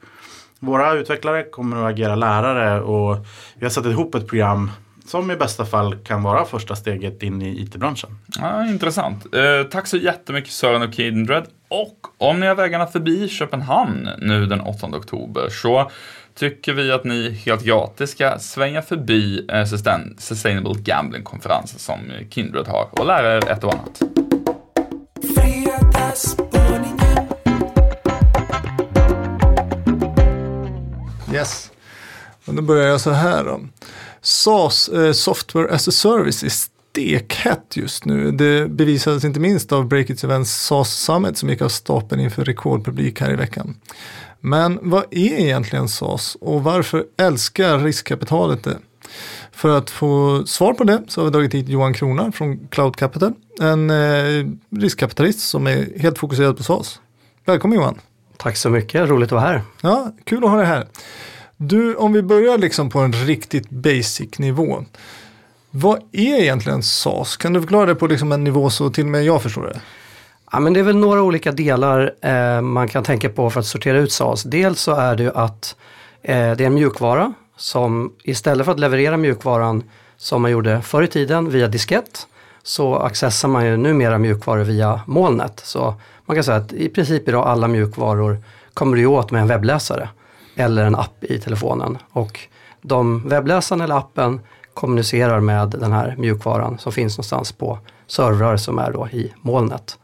Våra 0.60 0.94
utvecklare 0.94 1.42
kommer 1.42 1.76
att 1.76 1.92
agera 1.92 2.14
lärare 2.14 2.80
och 2.80 3.16
vi 3.54 3.64
har 3.64 3.70
satt 3.70 3.86
ihop 3.86 4.14
ett 4.14 4.28
program 4.28 4.70
som 5.06 5.30
i 5.30 5.36
bästa 5.36 5.64
fall 5.64 5.96
kan 5.96 6.22
vara 6.22 6.44
första 6.44 6.76
steget 6.76 7.22
in 7.22 7.42
i 7.42 7.62
IT-branschen. 7.62 8.10
Ja, 8.38 8.66
intressant. 8.66 9.34
Eh, 9.34 9.62
tack 9.70 9.86
så 9.86 9.96
jättemycket 9.96 10.52
Sören 10.52 10.82
och 10.82 10.94
Kindred. 10.94 11.44
Och 11.68 11.98
om 12.18 12.40
ni 12.40 12.46
har 12.46 12.54
vägarna 12.54 12.86
förbi 12.86 13.28
Köpenhamn 13.28 14.08
nu 14.18 14.46
den 14.46 14.60
8 14.60 14.86
oktober 14.86 15.48
så 15.48 15.90
tycker 16.38 16.72
vi 16.72 16.92
att 16.92 17.04
ni 17.04 17.30
helt 17.30 17.64
gratis 17.64 18.10
ska 18.10 18.38
svänga 18.38 18.82
förbi 18.82 19.46
eh, 19.52 19.64
Sustainable 20.18 20.74
Gambling-konferensen 20.82 21.78
som 21.78 21.98
Kindred 22.30 22.66
har 22.66 22.88
och 22.90 23.06
lära 23.06 23.36
er 23.36 23.48
ett 23.48 23.64
och 23.64 23.74
annat. 23.74 24.02
Yes. 31.32 31.70
Och 32.44 32.54
då 32.54 32.62
börjar 32.62 32.88
jag 32.88 33.00
så 33.00 33.10
här 33.10 33.44
då. 33.44 33.60
SAS, 34.20 34.88
eh, 34.88 35.12
Software 35.12 35.74
as 35.74 35.88
a 35.88 35.90
Service, 35.90 36.42
är 36.42 36.48
stekhett 36.48 37.76
just 37.76 38.04
nu. 38.04 38.30
Det 38.30 38.68
bevisades 38.68 39.24
inte 39.24 39.40
minst 39.40 39.72
av 39.72 39.88
Breakits 39.88 40.24
Events 40.24 40.66
SAS 40.66 40.90
Summit 40.90 41.38
som 41.38 41.48
gick 41.48 41.62
av 41.62 41.68
stapeln 41.68 42.20
inför 42.20 42.44
rekordpublik 42.44 43.20
här 43.20 43.32
i 43.32 43.36
veckan. 43.36 43.76
Men 44.40 44.78
vad 44.82 45.04
är 45.10 45.38
egentligen 45.38 45.88
SAS 45.88 46.36
och 46.40 46.64
varför 46.64 47.04
älskar 47.16 47.78
riskkapitalet 47.78 48.64
det? 48.64 48.78
För 49.52 49.78
att 49.78 49.90
få 49.90 50.42
svar 50.46 50.74
på 50.74 50.84
det 50.84 51.02
så 51.08 51.20
har 51.20 51.24
vi 51.24 51.30
dragit 51.30 51.54
hit 51.54 51.68
Johan 51.68 51.94
Krona 51.94 52.32
från 52.32 52.68
Cloud 52.68 52.96
Capital. 52.96 53.32
En 53.60 53.90
eh, 53.90 54.46
riskkapitalist 54.70 55.40
som 55.40 55.66
är 55.66 55.98
helt 55.98 56.18
fokuserad 56.18 56.56
på 56.56 56.62
SAS. 56.62 57.00
Välkommen 57.44 57.78
Johan! 57.78 58.00
Tack 58.36 58.56
så 58.56 58.70
mycket, 58.70 59.08
roligt 59.08 59.26
att 59.26 59.32
vara 59.32 59.46
här. 59.46 59.62
Ja, 59.80 60.12
kul 60.24 60.44
att 60.44 60.50
ha 60.50 60.56
dig 60.56 60.66
här. 60.66 60.86
Du, 61.56 61.94
om 61.94 62.12
vi 62.12 62.22
börjar 62.22 62.58
liksom 62.58 62.90
på 62.90 62.98
en 62.98 63.12
riktigt 63.12 63.70
basic 63.70 64.38
nivå. 64.38 64.84
Vad 65.70 65.98
är 66.12 66.40
egentligen 66.40 66.82
SAS? 66.82 67.36
Kan 67.36 67.52
du 67.52 67.60
förklara 67.60 67.86
det 67.86 67.94
på 67.94 68.06
liksom 68.06 68.32
en 68.32 68.44
nivå 68.44 68.70
så 68.70 68.90
till 68.90 69.04
och 69.04 69.10
med 69.10 69.24
jag 69.24 69.42
förstår 69.42 69.62
det? 69.62 69.80
Ja, 70.52 70.60
men 70.60 70.72
det 70.72 70.80
är 70.80 70.84
väl 70.84 70.96
några 70.96 71.22
olika 71.22 71.52
delar 71.52 72.14
eh, 72.20 72.60
man 72.60 72.88
kan 72.88 73.04
tänka 73.04 73.28
på 73.28 73.50
för 73.50 73.60
att 73.60 73.66
sortera 73.66 73.98
ut 73.98 74.12
SAS. 74.12 74.42
Dels 74.42 74.80
så 74.80 74.94
är 74.94 75.16
det 75.16 75.22
ju 75.22 75.30
att 75.34 75.76
eh, 76.22 76.34
det 76.36 76.60
är 76.60 76.66
en 76.66 76.74
mjukvara 76.74 77.32
som 77.56 78.12
istället 78.22 78.64
för 78.64 78.72
att 78.72 78.80
leverera 78.80 79.16
mjukvaran 79.16 79.82
som 80.16 80.42
man 80.42 80.50
gjorde 80.50 80.82
förr 80.82 81.02
i 81.02 81.06
tiden 81.06 81.50
via 81.50 81.68
diskett 81.68 82.26
så 82.62 82.96
accessar 82.96 83.48
man 83.48 83.66
ju 83.66 83.76
numera 83.76 84.18
mjukvaror 84.18 84.64
via 84.64 85.00
molnet. 85.06 85.60
Så 85.64 85.94
man 86.26 86.34
kan 86.34 86.44
säga 86.44 86.56
att 86.56 86.72
i 86.72 86.88
princip 86.88 87.28
idag 87.28 87.46
alla 87.46 87.68
mjukvaror 87.68 88.38
kommer 88.74 88.96
du 88.96 89.06
åt 89.06 89.30
med 89.30 89.40
en 89.40 89.48
webbläsare 89.48 90.08
eller 90.56 90.84
en 90.84 90.94
app 90.94 91.24
i 91.24 91.38
telefonen. 91.38 91.98
Och 92.10 92.40
de 92.82 93.28
webbläsaren 93.28 93.80
eller 93.80 93.98
appen 93.98 94.40
kommunicerar 94.74 95.40
med 95.40 95.68
den 95.68 95.92
här 95.92 96.14
mjukvaran 96.18 96.78
som 96.78 96.92
finns 96.92 97.18
någonstans 97.18 97.52
på 97.52 97.78
servrar 98.06 98.56
som 98.56 98.78
är 98.78 98.92
då 98.92 99.08
i 99.08 99.32
molnet. 99.40 99.98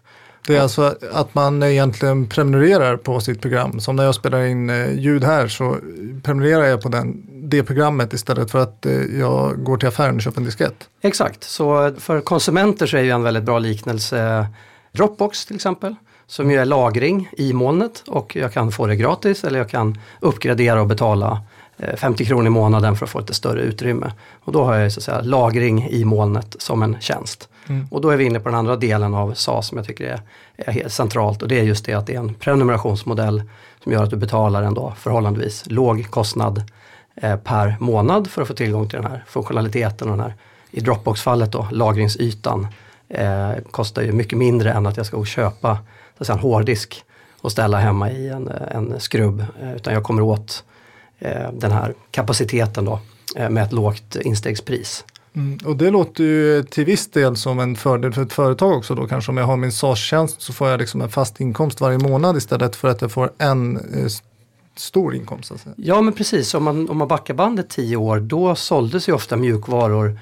Det 0.46 0.56
är 0.56 0.60
alltså 0.60 0.96
att 1.12 1.34
man 1.34 1.62
egentligen 1.62 2.26
prenumererar 2.26 2.96
på 2.96 3.20
sitt 3.20 3.40
program. 3.40 3.80
Som 3.80 3.96
när 3.96 4.04
jag 4.04 4.14
spelar 4.14 4.44
in 4.44 4.70
eh, 4.70 4.92
ljud 4.92 5.24
här 5.24 5.48
så 5.48 5.76
prenumererar 6.22 6.64
jag 6.64 6.82
på 6.82 6.88
den, 6.88 7.26
det 7.48 7.62
programmet 7.62 8.12
istället 8.12 8.50
för 8.50 8.58
att 8.58 8.86
eh, 8.86 8.92
jag 8.92 9.64
går 9.64 9.76
till 9.76 9.88
affären 9.88 10.16
och 10.16 10.22
köper 10.22 10.38
en 10.38 10.44
diskett. 10.44 10.88
Exakt, 11.02 11.44
så 11.44 11.94
för 11.98 12.20
konsumenter 12.20 12.86
så 12.86 12.96
är 12.96 13.02
ju 13.02 13.10
en 13.10 13.22
väldigt 13.22 13.44
bra 13.44 13.58
liknelse 13.58 14.46
Dropbox 14.92 15.46
till 15.46 15.56
exempel. 15.56 15.94
Som 16.26 16.50
ju 16.50 16.58
är 16.58 16.64
lagring 16.64 17.28
i 17.32 17.52
molnet 17.52 18.02
och 18.06 18.36
jag 18.36 18.52
kan 18.52 18.72
få 18.72 18.86
det 18.86 18.96
gratis 18.96 19.44
eller 19.44 19.58
jag 19.58 19.70
kan 19.70 19.98
uppgradera 20.20 20.80
och 20.80 20.86
betala 20.86 21.40
50 21.96 22.22
eh, 22.22 22.26
kronor 22.28 22.46
i 22.46 22.50
månaden 22.50 22.96
för 22.96 23.06
att 23.06 23.10
få 23.10 23.20
lite 23.20 23.34
större 23.34 23.60
utrymme. 23.60 24.12
Och 24.44 24.52
då 24.52 24.64
har 24.64 24.74
jag 24.74 24.92
så 24.92 25.00
att 25.00 25.04
säga 25.04 25.20
lagring 25.20 25.88
i 25.88 26.04
molnet 26.04 26.56
som 26.58 26.82
en 26.82 26.96
tjänst. 27.00 27.48
Mm. 27.68 27.86
Och 27.90 28.00
då 28.00 28.10
är 28.10 28.16
vi 28.16 28.24
inne 28.24 28.40
på 28.40 28.48
den 28.48 28.58
andra 28.58 28.76
delen 28.76 29.14
av 29.14 29.34
SAS 29.34 29.66
som 29.66 29.78
jag 29.78 29.86
tycker 29.86 30.04
är, 30.04 30.20
är 30.56 30.72
helt 30.72 30.92
centralt 30.92 31.42
och 31.42 31.48
det 31.48 31.60
är 31.60 31.64
just 31.64 31.84
det 31.84 31.94
att 31.94 32.06
det 32.06 32.14
är 32.14 32.18
en 32.18 32.34
prenumerationsmodell 32.34 33.42
som 33.82 33.92
gör 33.92 34.02
att 34.02 34.10
du 34.10 34.16
betalar 34.16 34.62
en 34.62 34.74
då 34.74 34.92
förhållandevis 34.96 35.64
låg 35.66 36.10
kostnad 36.10 36.62
eh, 37.14 37.36
per 37.36 37.76
månad 37.80 38.30
för 38.30 38.42
att 38.42 38.48
få 38.48 38.54
tillgång 38.54 38.88
till 38.88 39.00
den 39.02 39.10
här 39.10 39.24
funktionaliteten 39.26 40.10
och 40.10 40.16
den 40.16 40.26
här, 40.26 40.34
i 40.70 40.80
Dropbox-fallet 40.80 41.52
då, 41.52 41.68
lagringsytan 41.70 42.66
eh, 43.08 43.52
kostar 43.70 44.02
ju 44.02 44.12
mycket 44.12 44.38
mindre 44.38 44.72
än 44.72 44.86
att 44.86 44.96
jag 44.96 45.06
ska 45.06 45.24
köpa 45.24 45.78
så 46.20 46.32
en 46.32 46.38
hårddisk 46.38 47.04
och 47.44 47.52
ställa 47.52 47.78
hemma 47.78 48.10
i 48.10 48.28
en, 48.28 48.48
en 48.48 49.00
skrubb. 49.00 49.44
Eh, 49.60 49.74
utan 49.74 49.94
jag 49.94 50.04
kommer 50.04 50.22
åt 50.22 50.64
eh, 51.18 51.52
den 51.52 51.72
här 51.72 51.94
kapaciteten 52.10 52.84
då 52.84 53.00
eh, 53.36 53.50
med 53.50 53.64
ett 53.64 53.72
lågt 53.72 54.16
instegspris. 54.16 55.04
Mm, 55.36 55.58
och 55.64 55.76
det 55.76 55.90
låter 55.90 56.24
ju 56.24 56.62
till 56.62 56.84
viss 56.84 57.10
del 57.10 57.36
som 57.36 57.60
en 57.60 57.76
fördel 57.76 58.12
för 58.12 58.22
ett 58.22 58.32
företag 58.32 58.78
också 58.78 58.94
då 58.94 59.06
kanske 59.06 59.30
om 59.30 59.36
jag 59.36 59.44
har 59.44 59.56
min 59.56 59.72
SAS-tjänst 59.72 60.42
så 60.42 60.52
får 60.52 60.68
jag 60.68 60.80
liksom 60.80 61.00
en 61.00 61.08
fast 61.08 61.40
inkomst 61.40 61.80
varje 61.80 61.98
månad 61.98 62.36
istället 62.36 62.76
för 62.76 62.88
att 62.88 63.02
jag 63.02 63.12
får 63.12 63.30
en 63.38 63.76
eh, 63.76 64.06
stor 64.76 65.14
inkomst. 65.14 65.52
Alltså. 65.52 65.68
Ja 65.76 66.00
men 66.00 66.12
precis, 66.12 66.54
om 66.54 66.64
man, 66.64 66.90
om 66.90 66.96
man 66.96 67.08
backar 67.08 67.34
bandet 67.34 67.70
tio 67.70 67.96
år 67.96 68.20
då 68.20 68.54
såldes 68.54 69.08
ju 69.08 69.12
ofta 69.12 69.36
mjukvaror 69.36 70.18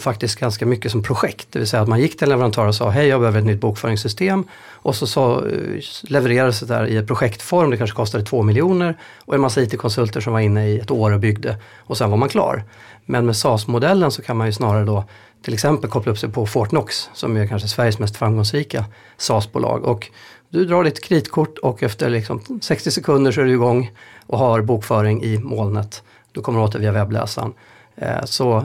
faktiskt 0.00 0.40
ganska 0.40 0.66
mycket 0.66 0.92
som 0.92 1.02
projekt. 1.02 1.48
Det 1.50 1.58
vill 1.58 1.68
säga 1.68 1.82
att 1.82 1.88
man 1.88 2.00
gick 2.00 2.18
till 2.18 2.24
en 2.24 2.28
leverantör 2.28 2.66
och 2.66 2.74
sa 2.74 2.90
hej 2.90 3.06
jag 3.08 3.20
behöver 3.20 3.38
ett 3.38 3.46
nytt 3.46 3.60
bokföringssystem. 3.60 4.44
Och 4.70 4.94
så, 4.96 5.06
så 5.06 5.46
eh, 5.46 5.80
levererades 6.02 6.60
det 6.60 6.66
där 6.66 6.86
i 6.86 6.96
ett 6.96 7.06
projektform, 7.06 7.70
det 7.70 7.76
kanske 7.76 7.96
kostade 7.96 8.24
två 8.24 8.42
miljoner. 8.42 8.98
Och 9.24 9.34
en 9.34 9.40
massa 9.40 9.62
IT-konsulter 9.62 10.20
som 10.20 10.32
var 10.32 10.40
inne 10.40 10.68
i 10.68 10.78
ett 10.78 10.90
år 10.90 11.12
och 11.12 11.20
byggde 11.20 11.56
och 11.78 11.98
sen 11.98 12.10
var 12.10 12.16
man 12.16 12.28
klar. 12.28 12.64
Men 13.06 13.26
med 13.26 13.36
SAS-modellen 13.36 14.10
så 14.10 14.22
kan 14.22 14.36
man 14.36 14.46
ju 14.46 14.52
snarare 14.52 14.84
då 14.84 15.04
till 15.42 15.54
exempel 15.54 15.90
koppla 15.90 16.12
upp 16.12 16.18
sig 16.18 16.28
på 16.28 16.46
Fortnox 16.46 17.10
som 17.14 17.36
är 17.36 17.46
kanske 17.46 17.68
Sveriges 17.68 17.98
mest 17.98 18.16
framgångsrika 18.16 18.84
SAS-bolag. 19.16 19.84
Och 19.84 20.10
du 20.48 20.64
drar 20.64 20.84
ditt 20.84 21.04
kreditkort 21.04 21.58
och 21.58 21.82
efter 21.82 22.10
liksom 22.10 22.60
60 22.62 22.90
sekunder 22.90 23.32
så 23.32 23.40
är 23.40 23.44
du 23.44 23.52
igång 23.52 23.90
och 24.26 24.38
har 24.38 24.62
bokföring 24.62 25.22
i 25.22 25.38
molnet. 25.38 26.02
Du 26.32 26.40
kommer 26.40 26.60
åt 26.60 26.72
det 26.72 26.78
via 26.78 26.92
webbläsaren. 26.92 27.52
Eh, 27.96 28.24
så, 28.24 28.64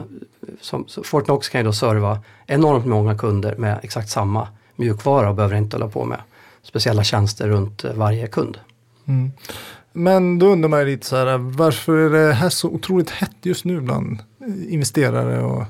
så, 0.60 0.84
så 0.86 1.02
Fortnox 1.02 1.48
kan 1.48 1.60
ju 1.60 1.64
då 1.64 1.72
serva 1.72 2.18
enormt 2.46 2.86
många 2.86 3.18
kunder 3.18 3.56
med 3.56 3.78
exakt 3.82 4.10
samma 4.10 4.48
mjukvara 4.76 5.28
och 5.28 5.34
behöver 5.34 5.56
inte 5.56 5.76
hålla 5.76 5.88
på 5.88 6.04
med 6.04 6.20
speciella 6.62 7.04
tjänster 7.04 7.48
runt 7.48 7.84
eh, 7.84 7.92
varje 7.92 8.26
kund. 8.26 8.58
Mm. 9.06 9.32
Men 9.92 10.38
då 10.38 10.46
undrar 10.46 10.68
man 10.68 10.80
ju 10.80 10.86
lite 10.86 11.06
så 11.06 11.16
här, 11.16 11.38
varför 11.38 11.96
är 11.96 12.10
det 12.10 12.32
här 12.32 12.48
så 12.48 12.68
otroligt 12.68 13.10
hett 13.10 13.36
just 13.42 13.64
nu 13.64 13.80
bland 13.80 14.18
investerare? 14.68 15.42
Och... 15.42 15.64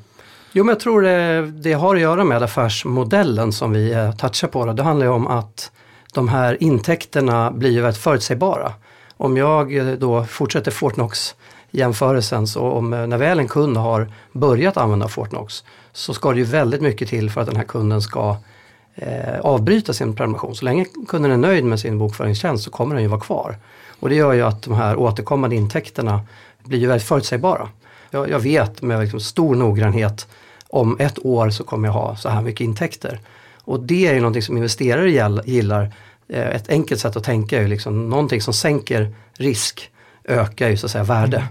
Jo, 0.53 0.65
men 0.65 0.73
jag 0.73 0.81
tror 0.81 1.03
det, 1.03 1.51
det 1.51 1.73
har 1.73 1.95
att 1.95 2.01
göra 2.01 2.25
med 2.25 2.43
affärsmodellen 2.43 3.53
som 3.53 3.73
vi 3.73 3.93
eh, 3.93 4.13
touchar 4.13 4.49
på. 4.49 4.73
Det 4.73 4.83
handlar 4.83 5.07
ju 5.07 5.13
om 5.13 5.27
att 5.27 5.73
de 6.13 6.29
här 6.29 6.63
intäkterna 6.63 7.51
blir 7.51 7.71
ju 7.71 7.81
väldigt 7.81 8.03
förutsägbara. 8.03 8.73
Om 9.17 9.37
jag 9.37 9.77
eh, 9.77 9.87
då 9.87 10.25
fortsätter 10.25 10.71
Fortnox 10.71 11.35
jämförelsen 11.71 12.47
så 12.47 12.61
om 12.61 12.93
eh, 12.93 13.07
när 13.07 13.19
väl 13.19 13.39
en 13.39 13.49
kund 13.49 13.77
har 13.77 14.13
börjat 14.33 14.77
använda 14.77 15.09
Fortnox 15.09 15.65
så 15.93 16.15
ska 16.15 16.31
det 16.31 16.39
ju 16.39 16.45
väldigt 16.45 16.81
mycket 16.81 17.09
till 17.09 17.31
för 17.31 17.41
att 17.41 17.47
den 17.47 17.57
här 17.57 17.65
kunden 17.65 18.03
ska 18.03 18.37
eh, 18.95 19.41
avbryta 19.41 19.93
sin 19.93 20.17
prenumeration. 20.17 20.55
Så 20.55 20.65
länge 20.65 20.87
kunden 21.09 21.31
är 21.31 21.37
nöjd 21.37 21.65
med 21.65 21.81
sin 21.81 21.99
bokföringstjänst 21.99 22.65
så 22.65 22.71
kommer 22.71 22.95
den 22.95 23.03
ju 23.03 23.09
vara 23.09 23.21
kvar. 23.21 23.57
Och 24.01 24.09
det 24.09 24.15
gör 24.15 24.33
ju 24.33 24.43
att 24.43 24.63
de 24.63 24.75
här 24.75 24.97
återkommande 24.97 25.57
intäkterna 25.57 26.21
blir 26.65 26.79
ju 26.79 26.87
väldigt 26.87 27.09
förutsägbara. 27.09 27.69
Jag, 28.15 28.31
jag 28.31 28.41
vet 28.41 28.83
med 28.83 29.01
liksom 29.01 29.21
stor 29.21 29.55
noggrannhet 29.55 30.29
om 30.69 30.97
ett 31.01 31.27
år 31.27 31.51
så 31.51 31.65
kommer 31.65 31.89
jag 31.89 31.93
ha 31.93 32.17
så 32.17 32.29
här 32.29 32.43
mycket 32.43 32.65
intäkter. 32.65 33.21
Och 33.65 33.81
det 33.81 34.07
är 34.07 34.15
ju 34.15 34.21
någonting 34.21 34.43
som 34.43 34.57
investerare 34.57 35.41
gillar. 35.45 35.95
Eh, 36.29 36.49
ett 36.49 36.69
enkelt 36.69 37.01
sätt 37.01 37.17
att 37.17 37.25
tänka 37.25 37.57
är 37.57 37.63
ju 37.63 37.69
liksom 37.69 38.11
någonting 38.11 38.41
som 38.41 38.55
sänker 38.55 39.15
risk 39.39 39.91
ökar 40.25 40.69
ju 40.69 40.77
så 40.77 40.87
att 40.87 40.93
säga 40.93 41.05
värde. 41.05 41.37
Mm. 41.37 41.49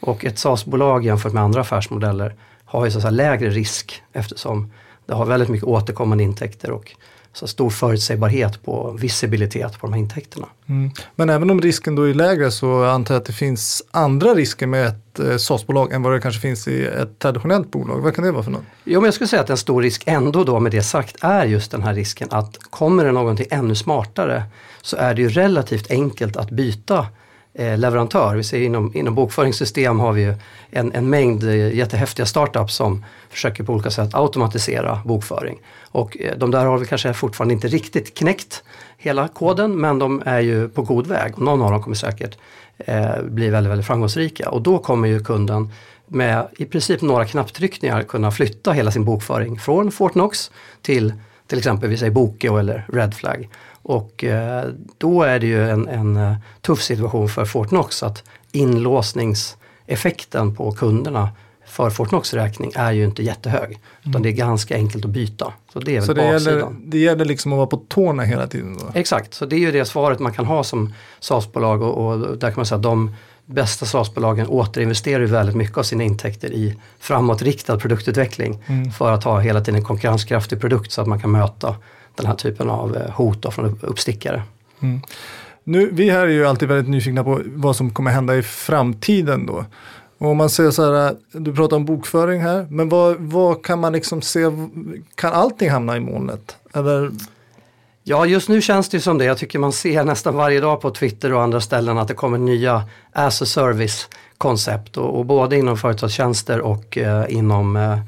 Och 0.00 0.24
ett 0.24 0.38
SAS-bolag 0.38 1.04
jämfört 1.04 1.32
med 1.32 1.42
andra 1.42 1.60
affärsmodeller 1.60 2.34
har 2.64 2.84
ju 2.84 2.90
så 2.90 2.98
att 2.98 3.02
säga 3.02 3.10
lägre 3.10 3.50
risk 3.50 4.02
eftersom 4.12 4.72
det 5.06 5.14
har 5.14 5.26
väldigt 5.26 5.48
mycket 5.48 5.68
återkommande 5.68 6.24
intäkter 6.24 6.70
och 6.70 6.92
så 7.32 7.46
stor 7.46 7.70
förutsägbarhet 7.70 8.62
på 8.62 8.96
visibilitet 9.00 9.80
på 9.80 9.86
de 9.86 9.92
här 9.92 10.00
intäkterna. 10.00 10.46
Mm. 10.66 10.90
Men 11.14 11.30
även 11.30 11.50
om 11.50 11.60
risken 11.60 11.94
då 11.94 12.02
är 12.02 12.14
lägre 12.14 12.50
så 12.50 12.84
antar 12.84 13.14
jag 13.14 13.20
att 13.20 13.26
det 13.26 13.32
finns 13.32 13.82
andra 13.90 14.34
risker 14.34 14.66
med 14.66 14.86
ett 14.86 15.18
eh, 15.18 15.36
SAS-bolag 15.36 15.92
än 15.92 16.02
vad 16.02 16.12
det 16.12 16.20
kanske 16.20 16.40
finns 16.40 16.68
i 16.68 16.84
ett 16.84 17.18
traditionellt 17.18 17.70
bolag. 17.70 18.00
Vad 18.00 18.14
kan 18.14 18.24
det 18.24 18.32
vara 18.32 18.42
för 18.42 18.50
något? 18.50 18.62
Jo, 18.84 19.00
men 19.00 19.04
jag 19.04 19.14
skulle 19.14 19.28
säga 19.28 19.42
att 19.42 19.50
en 19.50 19.56
stor 19.56 19.82
risk 19.82 20.02
ändå 20.06 20.44
då 20.44 20.60
med 20.60 20.72
det 20.72 20.82
sagt 20.82 21.16
är 21.20 21.46
just 21.46 21.70
den 21.70 21.82
här 21.82 21.94
risken 21.94 22.28
att 22.30 22.58
kommer 22.70 23.04
det 23.04 23.12
någonting 23.12 23.46
ännu 23.50 23.74
smartare 23.74 24.42
så 24.82 24.96
är 24.96 25.14
det 25.14 25.22
ju 25.22 25.28
relativt 25.28 25.90
enkelt 25.90 26.36
att 26.36 26.50
byta 26.50 27.06
eh, 27.54 27.78
leverantör. 27.78 28.36
Vi 28.36 28.44
ser 28.44 28.60
inom, 28.60 28.92
inom 28.94 29.14
bokföringssystem 29.14 30.00
har 30.00 30.12
vi 30.12 30.22
ju 30.22 30.34
en, 30.70 30.92
en 30.92 31.10
mängd 31.10 31.44
eh, 31.44 31.74
jättehäftiga 31.74 32.26
startups 32.26 32.74
som 32.74 33.04
försöker 33.30 33.64
på 33.64 33.72
olika 33.72 33.90
sätt 33.90 34.14
automatisera 34.14 35.00
bokföring. 35.04 35.58
Och 35.90 36.16
eh, 36.20 36.38
de 36.38 36.50
där 36.50 36.64
har 36.64 36.78
vi 36.78 36.86
kanske 36.86 37.14
fortfarande 37.14 37.54
inte 37.54 37.68
riktigt 37.68 38.18
knäckt 38.18 38.62
hela 38.96 39.28
koden 39.28 39.80
men 39.80 39.98
de 39.98 40.22
är 40.26 40.40
ju 40.40 40.68
på 40.68 40.82
god 40.82 41.06
väg 41.06 41.34
och 41.34 41.42
någon 41.42 41.62
av 41.62 41.70
dem 41.70 41.82
kommer 41.82 41.96
säkert 41.96 42.38
eh, 42.78 43.22
bli 43.22 43.48
väldigt, 43.48 43.70
väldigt 43.70 43.86
framgångsrika 43.86 44.50
och 44.50 44.62
då 44.62 44.78
kommer 44.78 45.08
ju 45.08 45.24
kunden 45.24 45.70
med 46.06 46.48
i 46.56 46.64
princip 46.64 47.02
några 47.02 47.24
knapptryckningar 47.24 48.02
kunna 48.02 48.30
flytta 48.30 48.72
hela 48.72 48.90
sin 48.90 49.04
bokföring 49.04 49.58
från 49.58 49.90
Fortnox 49.90 50.50
till 50.82 51.12
till 51.52 51.58
exempel 51.58 51.88
vi 51.88 51.96
säger 51.96 52.12
Bokeo 52.12 52.56
eller 52.56 52.86
Redflag. 52.92 53.48
Och 53.82 54.24
eh, 54.24 54.64
då 54.98 55.22
är 55.22 55.38
det 55.38 55.46
ju 55.46 55.70
en, 55.70 55.88
en 55.88 56.16
eh, 56.16 56.34
tuff 56.60 56.82
situation 56.82 57.28
för 57.28 57.44
Fortnox 57.44 58.02
att 58.02 58.24
inlåsningseffekten 58.52 60.56
på 60.56 60.72
kunderna 60.72 61.28
för 61.66 61.90
Fortnox 61.90 62.34
räkning 62.34 62.72
är 62.74 62.92
ju 62.92 63.04
inte 63.04 63.22
jättehög. 63.22 63.70
Mm. 63.70 63.80
Utan 64.02 64.22
det 64.22 64.28
är 64.28 64.32
ganska 64.32 64.74
enkelt 64.74 65.04
att 65.04 65.10
byta. 65.10 65.52
Så 65.72 65.80
det 65.80 65.96
är 65.96 66.00
väl 66.00 66.06
så 66.06 66.12
det 66.12 66.24
gäller, 66.24 66.66
det 66.84 66.98
gäller 66.98 67.24
liksom 67.24 67.52
att 67.52 67.56
vara 67.56 67.66
på 67.66 67.76
tårna 67.88 68.22
hela 68.22 68.46
tiden? 68.46 68.78
Då? 68.80 68.86
Exakt, 68.94 69.34
så 69.34 69.46
det 69.46 69.56
är 69.56 69.60
ju 69.60 69.72
det 69.72 69.84
svaret 69.84 70.18
man 70.18 70.32
kan 70.32 70.46
ha 70.46 70.64
som 70.64 70.94
SAS-bolag 71.20 71.82
och, 71.82 72.06
och, 72.06 72.38
där 72.38 72.50
kan 72.50 72.56
man 72.56 72.66
säga 72.66 72.76
att 72.76 72.82
de 72.82 73.14
bästa 73.52 73.86
SAS-bolagen 73.86 74.46
återinvesterar 74.46 75.24
väldigt 75.24 75.56
mycket 75.56 75.78
av 75.78 75.82
sina 75.82 76.04
intäkter 76.04 76.52
i 76.52 76.76
framåtriktad 76.98 77.78
produktutveckling 77.78 78.62
mm. 78.66 78.90
för 78.90 79.12
att 79.12 79.24
ha 79.24 79.38
hela 79.38 79.60
tiden 79.60 79.80
en 79.80 79.84
konkurrenskraftig 79.84 80.60
produkt 80.60 80.92
så 80.92 81.00
att 81.00 81.06
man 81.08 81.20
kan 81.20 81.30
möta 81.30 81.76
den 82.14 82.26
här 82.26 82.34
typen 82.34 82.70
av 82.70 82.96
eh, 82.96 83.10
hot 83.10 83.54
från 83.54 83.78
uppstickare. 83.82 84.42
Mm. 84.80 85.00
Nu, 85.64 85.90
vi 85.92 86.10
här 86.10 86.26
är 86.26 86.30
ju 86.30 86.46
alltid 86.46 86.68
väldigt 86.68 86.88
nyfikna 86.88 87.24
på 87.24 87.40
vad 87.44 87.76
som 87.76 87.90
kommer 87.90 88.10
hända 88.10 88.36
i 88.36 88.42
framtiden 88.42 89.46
då. 89.46 89.64
Och 90.18 90.28
om 90.28 90.36
man 90.36 90.50
säger 90.50 90.70
så 90.70 90.94
här, 90.94 91.16
du 91.32 91.54
pratar 91.54 91.76
om 91.76 91.84
bokföring 91.84 92.40
här, 92.40 92.66
men 92.70 92.88
vad, 92.88 93.16
vad 93.18 93.64
kan 93.64 93.80
man 93.80 93.92
liksom 93.92 94.22
se, 94.22 94.40
kan 95.14 95.32
allting 95.32 95.70
hamna 95.70 95.96
i 95.96 96.00
molnet? 96.00 96.56
Eller? 96.74 97.10
Ja, 98.04 98.26
just 98.26 98.48
nu 98.48 98.62
känns 98.62 98.88
det 98.88 99.00
som 99.00 99.18
det. 99.18 99.24
Jag 99.24 99.38
tycker 99.38 99.58
man 99.58 99.72
ser 99.72 100.04
nästan 100.04 100.36
varje 100.36 100.60
dag 100.60 100.80
på 100.80 100.90
Twitter 100.90 101.32
och 101.32 101.42
andra 101.42 101.60
ställen 101.60 101.98
att 101.98 102.08
det 102.08 102.14
kommer 102.14 102.38
nya 102.38 102.84
as 103.12 103.42
a 103.42 103.46
service 103.46 104.08
koncept 104.38 104.96
och, 104.96 105.18
och 105.18 105.26
både 105.26 105.56
inom 105.56 105.76
företagstjänster 105.76 106.60
och 106.60 106.98
eh, 106.98 107.24
inom 107.28 107.76
eh, 107.76 107.98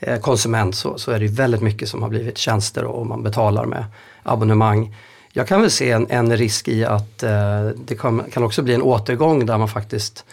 eh 0.00 0.20
konsument 0.20 0.74
så, 0.74 0.98
så, 0.98 1.10
är 1.10 1.20
det 1.20 1.26
väldigt 1.26 1.60
mycket 1.60 1.88
som 1.88 2.02
har 2.02 2.08
blivit 2.08 2.38
tjänster 2.38 2.84
och 2.84 3.06
man 3.06 3.22
betalar 3.22 3.64
med 3.64 3.84
abonnemang. 4.22 4.96
Jag 5.32 5.48
kan 5.48 5.60
väl 5.60 5.70
se 5.70 5.90
en, 5.90 6.06
en 6.10 6.36
risk 6.36 6.68
i 6.68 6.84
att 6.84 7.22
eh, 7.22 7.68
det 7.86 7.94
kan, 7.94 8.24
kan, 8.32 8.42
också 8.42 8.62
bli 8.62 8.74
en 8.74 8.82
återgång 8.82 9.46
där 9.46 9.58
man 9.58 9.68
faktiskt 9.68 10.24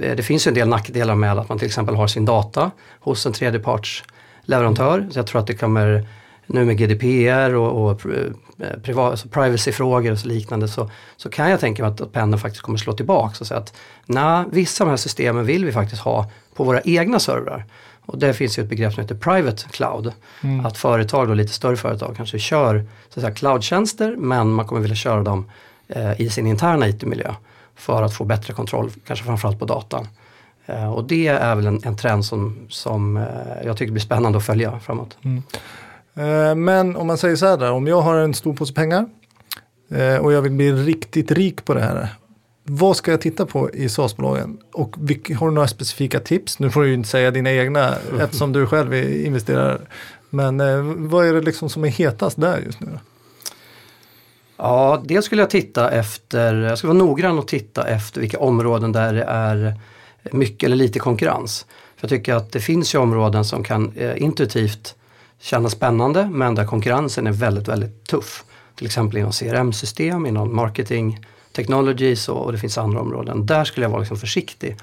eh, 0.00 0.16
det 0.16 0.22
finns 0.22 0.46
ju 0.46 0.48
en 0.48 0.54
del 0.54 0.68
nackdelar 0.68 1.14
med 1.14 1.38
att 1.38 1.48
man 1.48 1.58
till 1.58 1.66
exempel 1.66 1.94
har 1.94 2.06
sin 2.06 2.24
data 2.24 2.70
hos 3.00 3.26
en 3.26 3.32
tredjepartsleverantör. 3.32 5.08
Så 5.12 5.18
jag 5.18 5.26
tror 5.26 5.40
att 5.40 5.46
det 5.46 5.54
kommer 5.54 6.06
nu 6.46 6.64
med 6.64 6.78
GDPR 6.78 7.54
och, 7.54 7.90
och 7.90 8.00
eh, 8.86 8.98
alltså 8.98 9.28
privacyfrågor 9.28 10.12
och 10.12 10.18
så 10.18 10.28
liknande 10.28 10.68
så, 10.68 10.90
så 11.16 11.30
kan 11.30 11.50
jag 11.50 11.60
tänka 11.60 11.82
mig 11.82 11.92
att, 11.92 12.00
att 12.00 12.12
pendeln 12.12 12.40
faktiskt 12.40 12.62
kommer 12.62 12.78
slå 12.78 12.92
tillbaka 12.92 13.36
och 13.40 13.46
säga 13.46 13.60
att 13.60 13.74
nej, 14.06 14.44
vissa 14.50 14.84
av 14.84 14.88
de 14.88 14.90
här 14.90 14.96
systemen 14.96 15.46
vill 15.46 15.64
vi 15.64 15.72
faktiskt 15.72 16.02
ha 16.02 16.30
på 16.54 16.64
våra 16.64 16.80
egna 16.80 17.18
servrar. 17.18 17.64
Och 18.06 18.18
det 18.18 18.34
finns 18.34 18.58
ju 18.58 18.62
ett 18.62 18.68
begrepp 18.68 18.94
som 18.94 19.02
heter 19.02 19.14
private 19.14 19.64
cloud. 19.70 20.12
Mm. 20.42 20.66
Att 20.66 20.78
företag, 20.78 21.28
då, 21.28 21.34
lite 21.34 21.52
större 21.52 21.76
företag, 21.76 22.16
kanske 22.16 22.38
kör 22.38 22.84
så 23.08 23.20
säga, 23.20 23.34
cloudtjänster 23.34 24.16
men 24.18 24.50
man 24.50 24.66
kommer 24.66 24.80
vilja 24.80 24.96
köra 24.96 25.22
dem 25.22 25.50
eh, 25.88 26.20
i 26.20 26.30
sin 26.30 26.46
interna 26.46 26.88
IT-miljö 26.88 27.34
för 27.76 28.02
att 28.02 28.14
få 28.14 28.24
bättre 28.24 28.52
kontroll, 28.52 28.90
kanske 29.06 29.24
framförallt 29.24 29.58
på 29.58 29.64
datan. 29.64 30.08
Eh, 30.66 30.92
och 30.92 31.04
det 31.04 31.26
är 31.26 31.54
väl 31.54 31.66
en, 31.66 31.80
en 31.84 31.96
trend 31.96 32.24
som, 32.24 32.56
som 32.68 33.16
eh, 33.16 33.24
jag 33.64 33.76
tycker 33.76 33.92
blir 33.92 34.02
spännande 34.02 34.38
att 34.38 34.46
följa 34.46 34.80
framåt. 34.80 35.16
Mm. 35.22 35.42
Eh, 36.16 36.54
men 36.54 36.96
om 36.96 37.06
man 37.06 37.18
säger 37.18 37.36
så 37.36 37.46
här, 37.46 37.72
om 37.72 37.86
jag 37.86 38.00
har 38.00 38.16
en 38.16 38.34
stor 38.34 38.54
påse 38.54 38.74
pengar 38.74 39.06
eh, 39.90 40.16
och 40.16 40.32
jag 40.32 40.42
vill 40.42 40.52
bli 40.52 40.72
riktigt 40.72 41.30
rik 41.30 41.64
på 41.64 41.74
det 41.74 41.80
här. 41.80 42.08
Vad 42.64 42.96
ska 42.96 43.10
jag 43.10 43.20
titta 43.20 43.46
på 43.46 43.70
i 43.70 43.88
SAS-bolagen? 43.88 44.58
Och 44.72 44.96
har 45.38 45.48
du 45.48 45.54
några 45.54 45.68
specifika 45.68 46.20
tips? 46.20 46.58
Nu 46.58 46.70
får 46.70 46.82
du 46.82 46.88
ju 46.88 46.94
inte 46.94 47.08
säga 47.08 47.30
dina 47.30 47.52
egna 47.52 47.94
eftersom 48.20 48.52
du 48.52 48.66
själv 48.66 48.94
är 48.94 49.24
investerare. 49.24 49.80
Men 50.30 50.60
eh, 50.60 50.82
vad 50.82 51.26
är 51.26 51.34
det 51.34 51.40
liksom 51.40 51.68
som 51.68 51.84
är 51.84 51.88
hetast 51.88 52.40
där 52.40 52.58
just 52.58 52.80
nu? 52.80 52.98
Ja, 54.56 55.02
dels 55.04 55.26
skulle 55.26 55.42
jag 55.42 55.50
titta 55.50 55.90
efter, 55.90 56.54
jag 56.54 56.78
ska 56.78 56.88
vara 56.88 56.98
noggrann 56.98 57.38
och 57.38 57.48
titta 57.48 57.88
efter 57.88 58.20
vilka 58.20 58.38
områden 58.38 58.92
där 58.92 59.12
det 59.12 59.24
är 59.24 59.74
mycket 60.32 60.66
eller 60.66 60.76
lite 60.76 60.98
konkurrens. 60.98 61.66
För 61.96 62.04
jag 62.04 62.10
tycker 62.10 62.34
att 62.34 62.52
det 62.52 62.60
finns 62.60 62.94
ju 62.94 62.98
områden 62.98 63.44
som 63.44 63.64
kan 63.64 63.92
intuitivt 64.16 64.94
kännas 65.40 65.72
spännande 65.72 66.28
men 66.32 66.54
där 66.54 66.66
konkurrensen 66.66 67.26
är 67.26 67.32
väldigt, 67.32 67.68
väldigt 67.68 68.04
tuff. 68.06 68.44
Till 68.74 68.86
exempel 68.86 69.18
inom 69.18 69.32
CRM-system, 69.32 70.26
inom 70.26 70.56
marketing, 70.56 71.26
technologies 71.52 72.28
och, 72.28 72.44
och, 72.44 72.52
det 72.52 72.58
finns 72.58 72.78
andra 72.78 73.00
områden. 73.00 73.46
Där 73.46 73.64
skulle 73.64 73.84
jag 73.84 73.90
vara 73.90 74.00
liksom 74.00 74.16
försiktig 74.16 74.76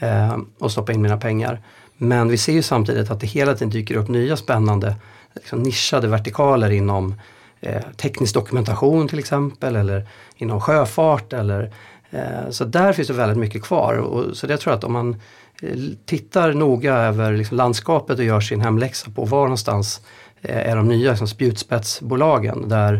eh, 0.00 0.36
och 0.58 0.72
stoppa 0.72 0.92
in 0.92 1.02
mina 1.02 1.16
pengar. 1.16 1.60
Men 1.96 2.28
vi 2.28 2.38
ser 2.38 2.52
ju 2.52 2.62
samtidigt 2.62 3.10
att 3.10 3.20
det 3.20 3.26
hela 3.26 3.54
tiden 3.54 3.70
dyker 3.70 3.96
upp 3.96 4.08
nya 4.08 4.36
spännande 4.36 4.96
liksom 5.34 5.62
nischade 5.62 6.08
vertikaler 6.08 6.70
inom 6.70 7.14
eh, 7.60 7.82
teknisk 7.96 8.34
dokumentation 8.34 9.08
till 9.08 9.18
exempel 9.18 9.76
eller 9.76 10.08
inom 10.36 10.60
sjöfart. 10.60 11.32
Eller, 11.32 11.72
eh, 12.10 12.50
så 12.50 12.64
där 12.64 12.92
finns 12.92 13.08
det 13.08 13.14
väldigt 13.14 13.38
mycket 13.38 13.62
kvar. 13.62 13.94
Och, 13.94 14.36
så 14.36 14.46
det 14.46 14.56
tror 14.56 14.72
jag 14.72 14.78
att 14.78 14.84
om 14.84 14.92
man 14.92 15.20
tittar 16.04 16.52
noga 16.52 16.94
över 16.94 17.32
liksom, 17.32 17.56
landskapet 17.56 18.18
och 18.18 18.24
gör 18.24 18.40
sin 18.40 18.60
hemläxa 18.60 19.10
på 19.10 19.24
var 19.24 19.42
någonstans 19.42 20.00
eh, 20.42 20.70
är 20.70 20.76
de 20.76 20.88
nya 20.88 21.10
liksom, 21.10 21.28
spjutspetsbolagen 21.28 22.68
där 22.68 22.94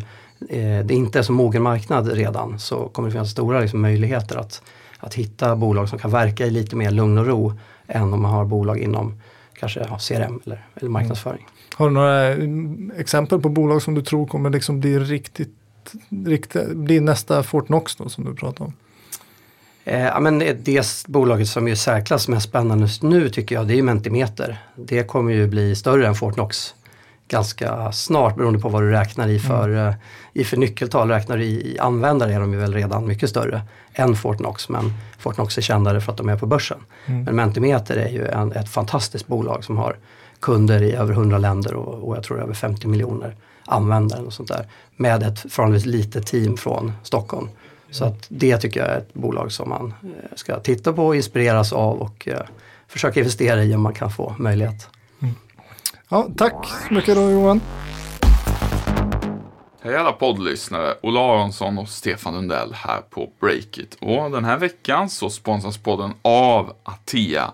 eh, 0.51 0.85
det 0.85 0.95
inte 0.95 1.19
är 1.19 1.23
så 1.23 1.33
mogen 1.33 1.63
marknad 1.63 2.13
redan 2.13 2.59
så 2.59 2.89
kommer 2.89 3.09
det 3.09 3.13
finnas 3.13 3.31
stora 3.31 3.61
liksom, 3.61 3.81
möjligheter 3.81 4.37
att, 4.37 4.63
att 4.99 5.15
hitta 5.15 5.57
bolag 5.57 5.89
som 5.89 5.99
kan 5.99 6.11
verka 6.11 6.47
i 6.47 6.51
lite 6.51 6.77
mer 6.77 6.91
lugn 6.91 7.19
och 7.19 7.27
ro 7.27 7.53
än 7.87 8.13
om 8.13 8.23
man 8.23 8.31
har 8.31 8.45
bolag 8.45 8.79
inom 8.79 9.21
kanske 9.61 9.87
ja, 9.91 9.99
CRM 9.99 10.41
eller, 10.45 10.67
eller 10.75 10.91
marknadsföring. 10.91 11.41
Mm. 11.41 11.53
Har 11.77 11.89
du 11.89 11.95
några 11.95 12.27
mm, 12.27 12.93
exempel 12.97 13.41
på 13.41 13.49
bolag 13.49 13.83
som 13.83 13.95
du 13.95 14.03
tror 14.03 14.27
kommer 14.27 14.51
liksom 14.51 14.81
bli 14.81 14.99
riktigt, 14.99 15.55
riktigt 16.27 16.77
bli 16.77 17.01
nästa 17.01 17.43
Fortnox 17.43 17.97
då 17.97 18.09
som 18.09 18.25
du 18.25 18.35
pratar 18.35 18.65
om? 18.65 18.73
Eh, 19.85 20.05
ja, 20.05 20.21
men 20.21 20.43
det 20.59 21.07
bolaget 21.07 21.49
som 21.49 21.69
är 21.69 21.75
särklass 21.75 22.29
mest 22.29 22.49
spännande 22.49 22.85
just 22.85 23.03
nu 23.03 23.29
tycker 23.29 23.55
jag 23.55 23.69
det 23.69 23.79
är 23.79 23.83
Mentimeter. 23.83 24.59
Det 24.77 25.05
kommer 25.05 25.33
ju 25.33 25.47
bli 25.47 25.77
större 25.77 26.07
än 26.07 26.15
Fortnox 26.15 26.75
ganska 27.29 27.93
snart 27.93 28.37
beroende 28.37 28.59
på 28.59 28.69
vad 28.69 28.83
du 28.83 28.91
räknar 28.91 29.29
i 29.29 29.39
för, 29.39 29.69
mm. 29.69 29.89
uh, 29.89 29.95
i 30.33 30.45
för 30.45 30.57
nyckeltal. 30.57 31.09
Räknar 31.09 31.37
du 31.37 31.45
i, 31.45 31.75
i 31.75 31.79
användare 31.79 32.35
är 32.35 32.41
de 32.41 32.53
ju 32.53 32.59
väl 32.59 32.75
redan 32.75 33.07
mycket 33.07 33.31
större 33.31 33.63
än 33.93 34.17
Fortnox 34.17 34.69
men 34.69 34.93
Fortnox 35.19 35.59
är 35.59 35.63
kändare 35.63 36.01
för 36.01 36.13
att 36.13 36.19
de 36.19 36.29
är 36.29 36.37
på 36.37 36.47
börsen. 36.47 36.79
Mm. 37.07 37.25
Men 37.25 37.37
Mentimeter 37.37 37.97
är 37.97 38.09
ju 38.09 38.27
en, 38.27 38.53
ett 38.53 38.69
fantastiskt 38.69 39.27
bolag 39.27 39.65
som 39.65 39.79
har 39.79 39.97
kunder 40.41 40.83
i 40.83 40.93
över 40.93 41.13
100 41.13 41.39
länder 41.39 41.75
och, 41.75 42.09
och 42.09 42.17
jag 42.17 42.25
tror 42.25 42.43
över 42.43 42.55
50 42.55 42.87
miljoner 42.87 43.37
användare 43.67 44.23
och 44.23 44.33
sånt 44.33 44.49
där. 44.49 44.67
Med 44.97 45.23
ett 45.23 45.39
förhållandevis 45.39 45.87
litet 45.87 46.27
team 46.27 46.57
från 46.57 46.93
Stockholm. 47.03 47.49
Så 47.95 48.05
att 48.05 48.27
det 48.29 48.59
tycker 48.59 48.81
jag 48.81 48.89
är 48.89 48.99
ett 48.99 49.15
bolag 49.15 49.53
som 49.53 49.69
man 49.69 49.95
eh, 50.03 50.37
ska 50.37 50.61
titta 50.61 50.93
på, 50.93 51.15
inspireras 51.15 51.73
av 51.73 52.01
och 52.03 52.29
uh, 52.31 52.39
försöka 52.89 53.21
investera 53.21 53.65
i 53.65 53.75
om 53.75 53.83
man 53.83 53.95
kan 53.95 54.11
få 54.11 54.35
möjlighet. 54.39 54.89
Ja, 56.09 56.29
tack 56.37 56.67
så 56.89 56.95
mycket 56.95 57.15
då 57.15 57.31
Johan. 57.31 57.61
Hej 59.83 59.97
alla 59.97 60.13
poddlyssnare, 60.13 60.95
Ola 61.03 61.21
Aronsson 61.21 61.79
och 61.79 61.89
Stefan 61.89 62.35
Lundell 62.35 62.73
här 62.73 63.01
på 63.01 63.31
Breakit. 63.41 63.97
Och 64.01 64.31
den 64.31 64.45
här 64.45 64.59
veckan 64.59 65.11
så 65.11 65.31
sponsras 65.31 65.79
podden 65.79 66.13
av 66.23 66.73
Atea 66.83 67.53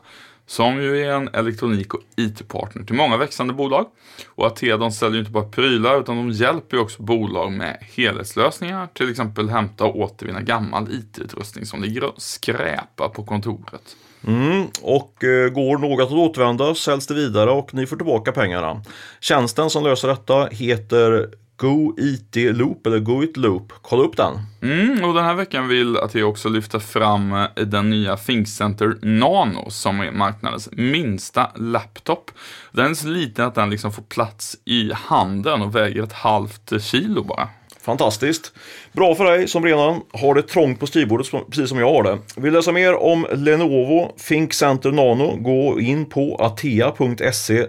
som 0.50 0.82
ju 0.82 1.04
är 1.04 1.12
en 1.12 1.28
elektronik 1.28 1.94
och 1.94 2.00
IT-partner 2.16 2.84
till 2.84 2.94
många 2.94 3.16
växande 3.16 3.52
bolag. 3.52 3.86
Och 4.26 4.46
Atea 4.46 4.76
de 4.76 4.92
säljer 4.92 5.14
ju 5.14 5.20
inte 5.20 5.30
bara 5.30 5.44
prylar 5.44 6.00
utan 6.00 6.16
de 6.16 6.30
hjälper 6.30 6.76
ju 6.76 6.82
också 6.82 7.02
bolag 7.02 7.52
med 7.52 7.78
helhetslösningar, 7.80 8.88
till 8.94 9.10
exempel 9.10 9.48
hämta 9.50 9.84
och 9.84 9.96
återvinna 9.96 10.40
gammal 10.40 10.88
IT-utrustning 10.92 11.66
som 11.66 11.82
ligger 11.82 12.04
och 12.04 12.14
skräpar 12.16 13.08
på 13.08 13.24
kontoret. 13.24 13.96
Mm, 14.26 14.66
och 14.82 15.24
eh, 15.24 15.48
går 15.48 15.78
något 15.78 16.06
att 16.06 16.12
återvända 16.12 16.74
säljs 16.74 17.06
det 17.06 17.14
vidare 17.14 17.50
och 17.50 17.74
ni 17.74 17.86
får 17.86 17.96
tillbaka 17.96 18.32
pengarna. 18.32 18.82
Tjänsten 19.20 19.70
som 19.70 19.84
löser 19.84 20.08
detta 20.08 20.46
heter 20.46 21.30
Go 21.60 21.94
IT 21.98 22.36
Loop 22.36 22.86
eller 22.86 22.98
Go 22.98 23.22
It 23.22 23.36
Loop. 23.36 23.72
Kolla 23.82 24.02
upp 24.02 24.16
den. 24.16 24.38
Mm, 24.62 25.04
och 25.04 25.14
den 25.14 25.24
här 25.24 25.34
veckan 25.34 25.68
vill 25.68 25.96
att 25.96 26.14
jag 26.14 26.28
också 26.28 26.48
lyfta 26.48 26.80
fram 26.80 27.32
eh, 27.32 27.46
den 27.66 27.90
nya 27.90 28.16
ThinkCenter 28.16 28.98
Nano 29.02 29.70
som 29.70 30.00
är 30.00 30.12
marknadens 30.12 30.68
minsta 30.72 31.50
laptop. 31.56 32.30
Den 32.72 32.90
är 32.90 32.94
så 32.94 33.08
liten 33.08 33.46
att 33.46 33.54
den 33.54 33.70
liksom 33.70 33.92
får 33.92 34.02
plats 34.02 34.56
i 34.64 34.92
handen 34.94 35.62
och 35.62 35.76
väger 35.76 36.02
ett 36.02 36.12
halvt 36.12 36.82
kilo 36.82 37.22
bara. 37.22 37.48
Fantastiskt! 37.90 38.52
Bra 38.92 39.14
för 39.14 39.24
dig 39.24 39.48
som 39.48 39.64
redan 39.64 40.00
har 40.12 40.34
det 40.34 40.42
trångt 40.42 40.80
på 40.80 40.86
skrivbordet 40.86 41.26
precis 41.50 41.68
som 41.68 41.78
jag 41.78 41.92
har 41.92 42.02
det. 42.02 42.18
Vill 42.36 42.52
läsa 42.52 42.72
mer 42.72 42.94
om 42.94 43.26
Lenovo 43.32 44.12
Think 44.28 44.54
Center 44.54 44.92
Nano 44.92 45.36
gå 45.36 45.80
in 45.80 46.04
på 46.04 46.36
atea.se 46.36 47.66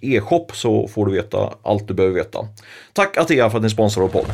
e-shop 0.00 0.46
så 0.52 0.88
får 0.88 1.06
du 1.06 1.12
veta 1.12 1.50
allt 1.62 1.88
du 1.88 1.94
behöver 1.94 2.14
veta. 2.14 2.38
Tack 2.92 3.16
Atea 3.16 3.50
för 3.50 3.58
att 3.58 3.64
ni 3.64 3.70
sponsrar 3.70 4.02
vår 4.02 4.08
podd. 4.08 4.26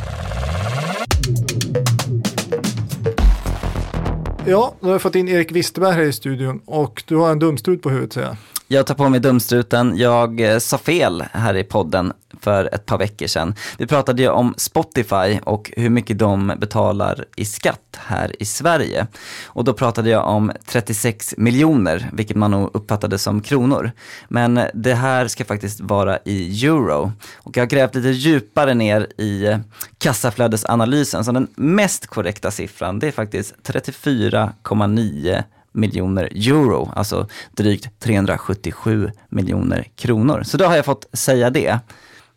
Ja, 4.46 4.74
nu 4.80 4.88
har 4.88 4.94
jag 4.94 5.02
fått 5.02 5.14
in 5.14 5.28
Erik 5.28 5.52
Wisterberg 5.52 5.94
här 5.94 6.02
i 6.02 6.12
studion 6.12 6.60
och 6.66 7.02
du 7.06 7.16
har 7.16 7.30
en 7.30 7.38
dumstrut 7.38 7.82
på 7.82 7.90
huvudet 7.90 8.12
säger 8.12 8.26
jag. 8.26 8.36
Jag 8.68 8.86
tar 8.86 8.94
på 8.94 9.08
mig 9.08 9.20
dumstruten. 9.20 9.96
Jag 9.96 10.40
eh, 10.40 10.58
sa 10.58 10.78
fel 10.78 11.24
här 11.32 11.56
i 11.56 11.64
podden 11.64 12.12
för 12.44 12.74
ett 12.74 12.86
par 12.86 12.98
veckor 12.98 13.26
sedan. 13.26 13.54
Vi 13.78 13.86
pratade 13.86 14.22
ju 14.22 14.28
om 14.28 14.54
Spotify 14.56 15.38
och 15.44 15.72
hur 15.76 15.90
mycket 15.90 16.18
de 16.18 16.52
betalar 16.58 17.24
i 17.36 17.44
skatt 17.44 17.98
här 17.98 18.42
i 18.42 18.44
Sverige. 18.44 19.06
Och 19.46 19.64
då 19.64 19.72
pratade 19.72 20.10
jag 20.10 20.28
om 20.28 20.52
36 20.66 21.34
miljoner, 21.36 22.10
vilket 22.12 22.36
man 22.36 22.50
nog 22.50 22.70
uppfattade 22.74 23.18
som 23.18 23.40
kronor. 23.40 23.92
Men 24.28 24.60
det 24.74 24.94
här 24.94 25.28
ska 25.28 25.44
faktiskt 25.44 25.80
vara 25.80 26.18
i 26.24 26.66
euro. 26.66 27.12
Och 27.36 27.56
jag 27.56 27.62
har 27.62 27.68
grävt 27.68 27.94
lite 27.94 28.08
djupare 28.08 28.74
ner 28.74 29.00
i 29.20 29.58
kassaflödesanalysen, 29.98 31.24
så 31.24 31.32
den 31.32 31.48
mest 31.56 32.06
korrekta 32.06 32.50
siffran 32.50 32.98
det 32.98 33.06
är 33.06 33.12
faktiskt 33.12 33.54
34,9 33.62 35.42
miljoner 35.74 36.24
euro, 36.24 36.92
alltså 36.96 37.28
drygt 37.52 38.00
377 38.00 39.10
miljoner 39.28 39.88
kronor. 39.96 40.42
Så 40.42 40.56
då 40.56 40.64
har 40.64 40.76
jag 40.76 40.84
fått 40.84 41.06
säga 41.12 41.50
det. 41.50 41.78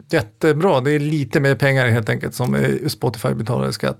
Jättebra, 0.09 0.81
det 0.81 0.91
är 0.91 0.99
lite 0.99 1.39
mer 1.39 1.55
pengar 1.55 1.87
helt 1.87 2.09
enkelt 2.09 2.35
som 2.35 2.77
Spotify 2.87 3.33
betalar 3.33 3.69
i 3.69 3.73
skatt. 3.73 3.99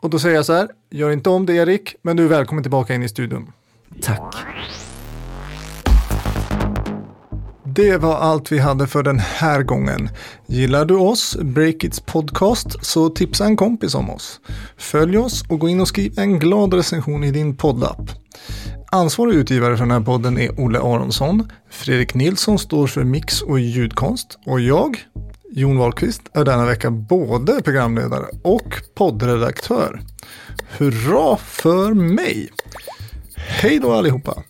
Och 0.00 0.10
då 0.10 0.18
säger 0.18 0.36
jag 0.36 0.44
så 0.44 0.52
här, 0.52 0.68
gör 0.90 1.10
inte 1.10 1.30
om 1.30 1.46
det 1.46 1.54
Erik, 1.54 1.96
men 2.02 2.16
du 2.16 2.24
är 2.24 2.28
välkommen 2.28 2.64
tillbaka 2.64 2.94
in 2.94 3.02
i 3.02 3.08
studion. 3.08 3.52
Tack. 4.02 4.34
Det 7.64 7.96
var 7.96 8.16
allt 8.16 8.52
vi 8.52 8.58
hade 8.58 8.86
för 8.86 9.02
den 9.02 9.18
här 9.18 9.62
gången. 9.62 10.08
Gillar 10.46 10.84
du 10.84 10.94
oss, 10.94 11.36
Breakits 11.36 12.00
podcast, 12.00 12.86
så 12.86 13.08
tipsa 13.08 13.44
en 13.44 13.56
kompis 13.56 13.94
om 13.94 14.10
oss. 14.10 14.40
Följ 14.76 15.18
oss 15.18 15.44
och 15.48 15.58
gå 15.58 15.68
in 15.68 15.80
och 15.80 15.88
skriv 15.88 16.18
en 16.18 16.38
glad 16.38 16.74
recension 16.74 17.24
i 17.24 17.30
din 17.30 17.56
poddapp. 17.56 18.10
Ansvarig 18.90 19.34
utgivare 19.34 19.76
för 19.76 19.84
den 19.84 19.90
här 19.90 20.00
podden 20.00 20.38
är 20.38 20.60
Olle 20.60 20.78
Aronsson. 20.78 21.52
Fredrik 21.70 22.14
Nilsson 22.14 22.58
står 22.58 22.86
för 22.86 23.04
mix 23.04 23.42
och 23.42 23.60
ljudkonst. 23.60 24.38
Och 24.46 24.60
jag, 24.60 25.04
Jon 25.50 25.78
Wahlqvist, 25.78 26.22
är 26.32 26.44
denna 26.44 26.66
vecka 26.66 26.90
både 26.90 27.62
programledare 27.62 28.26
och 28.42 28.82
poddredaktör. 28.94 30.00
Hurra 30.78 31.36
för 31.36 31.94
mig! 31.94 32.50
Hej 33.36 33.78
då 33.78 33.92
allihopa! 33.92 34.42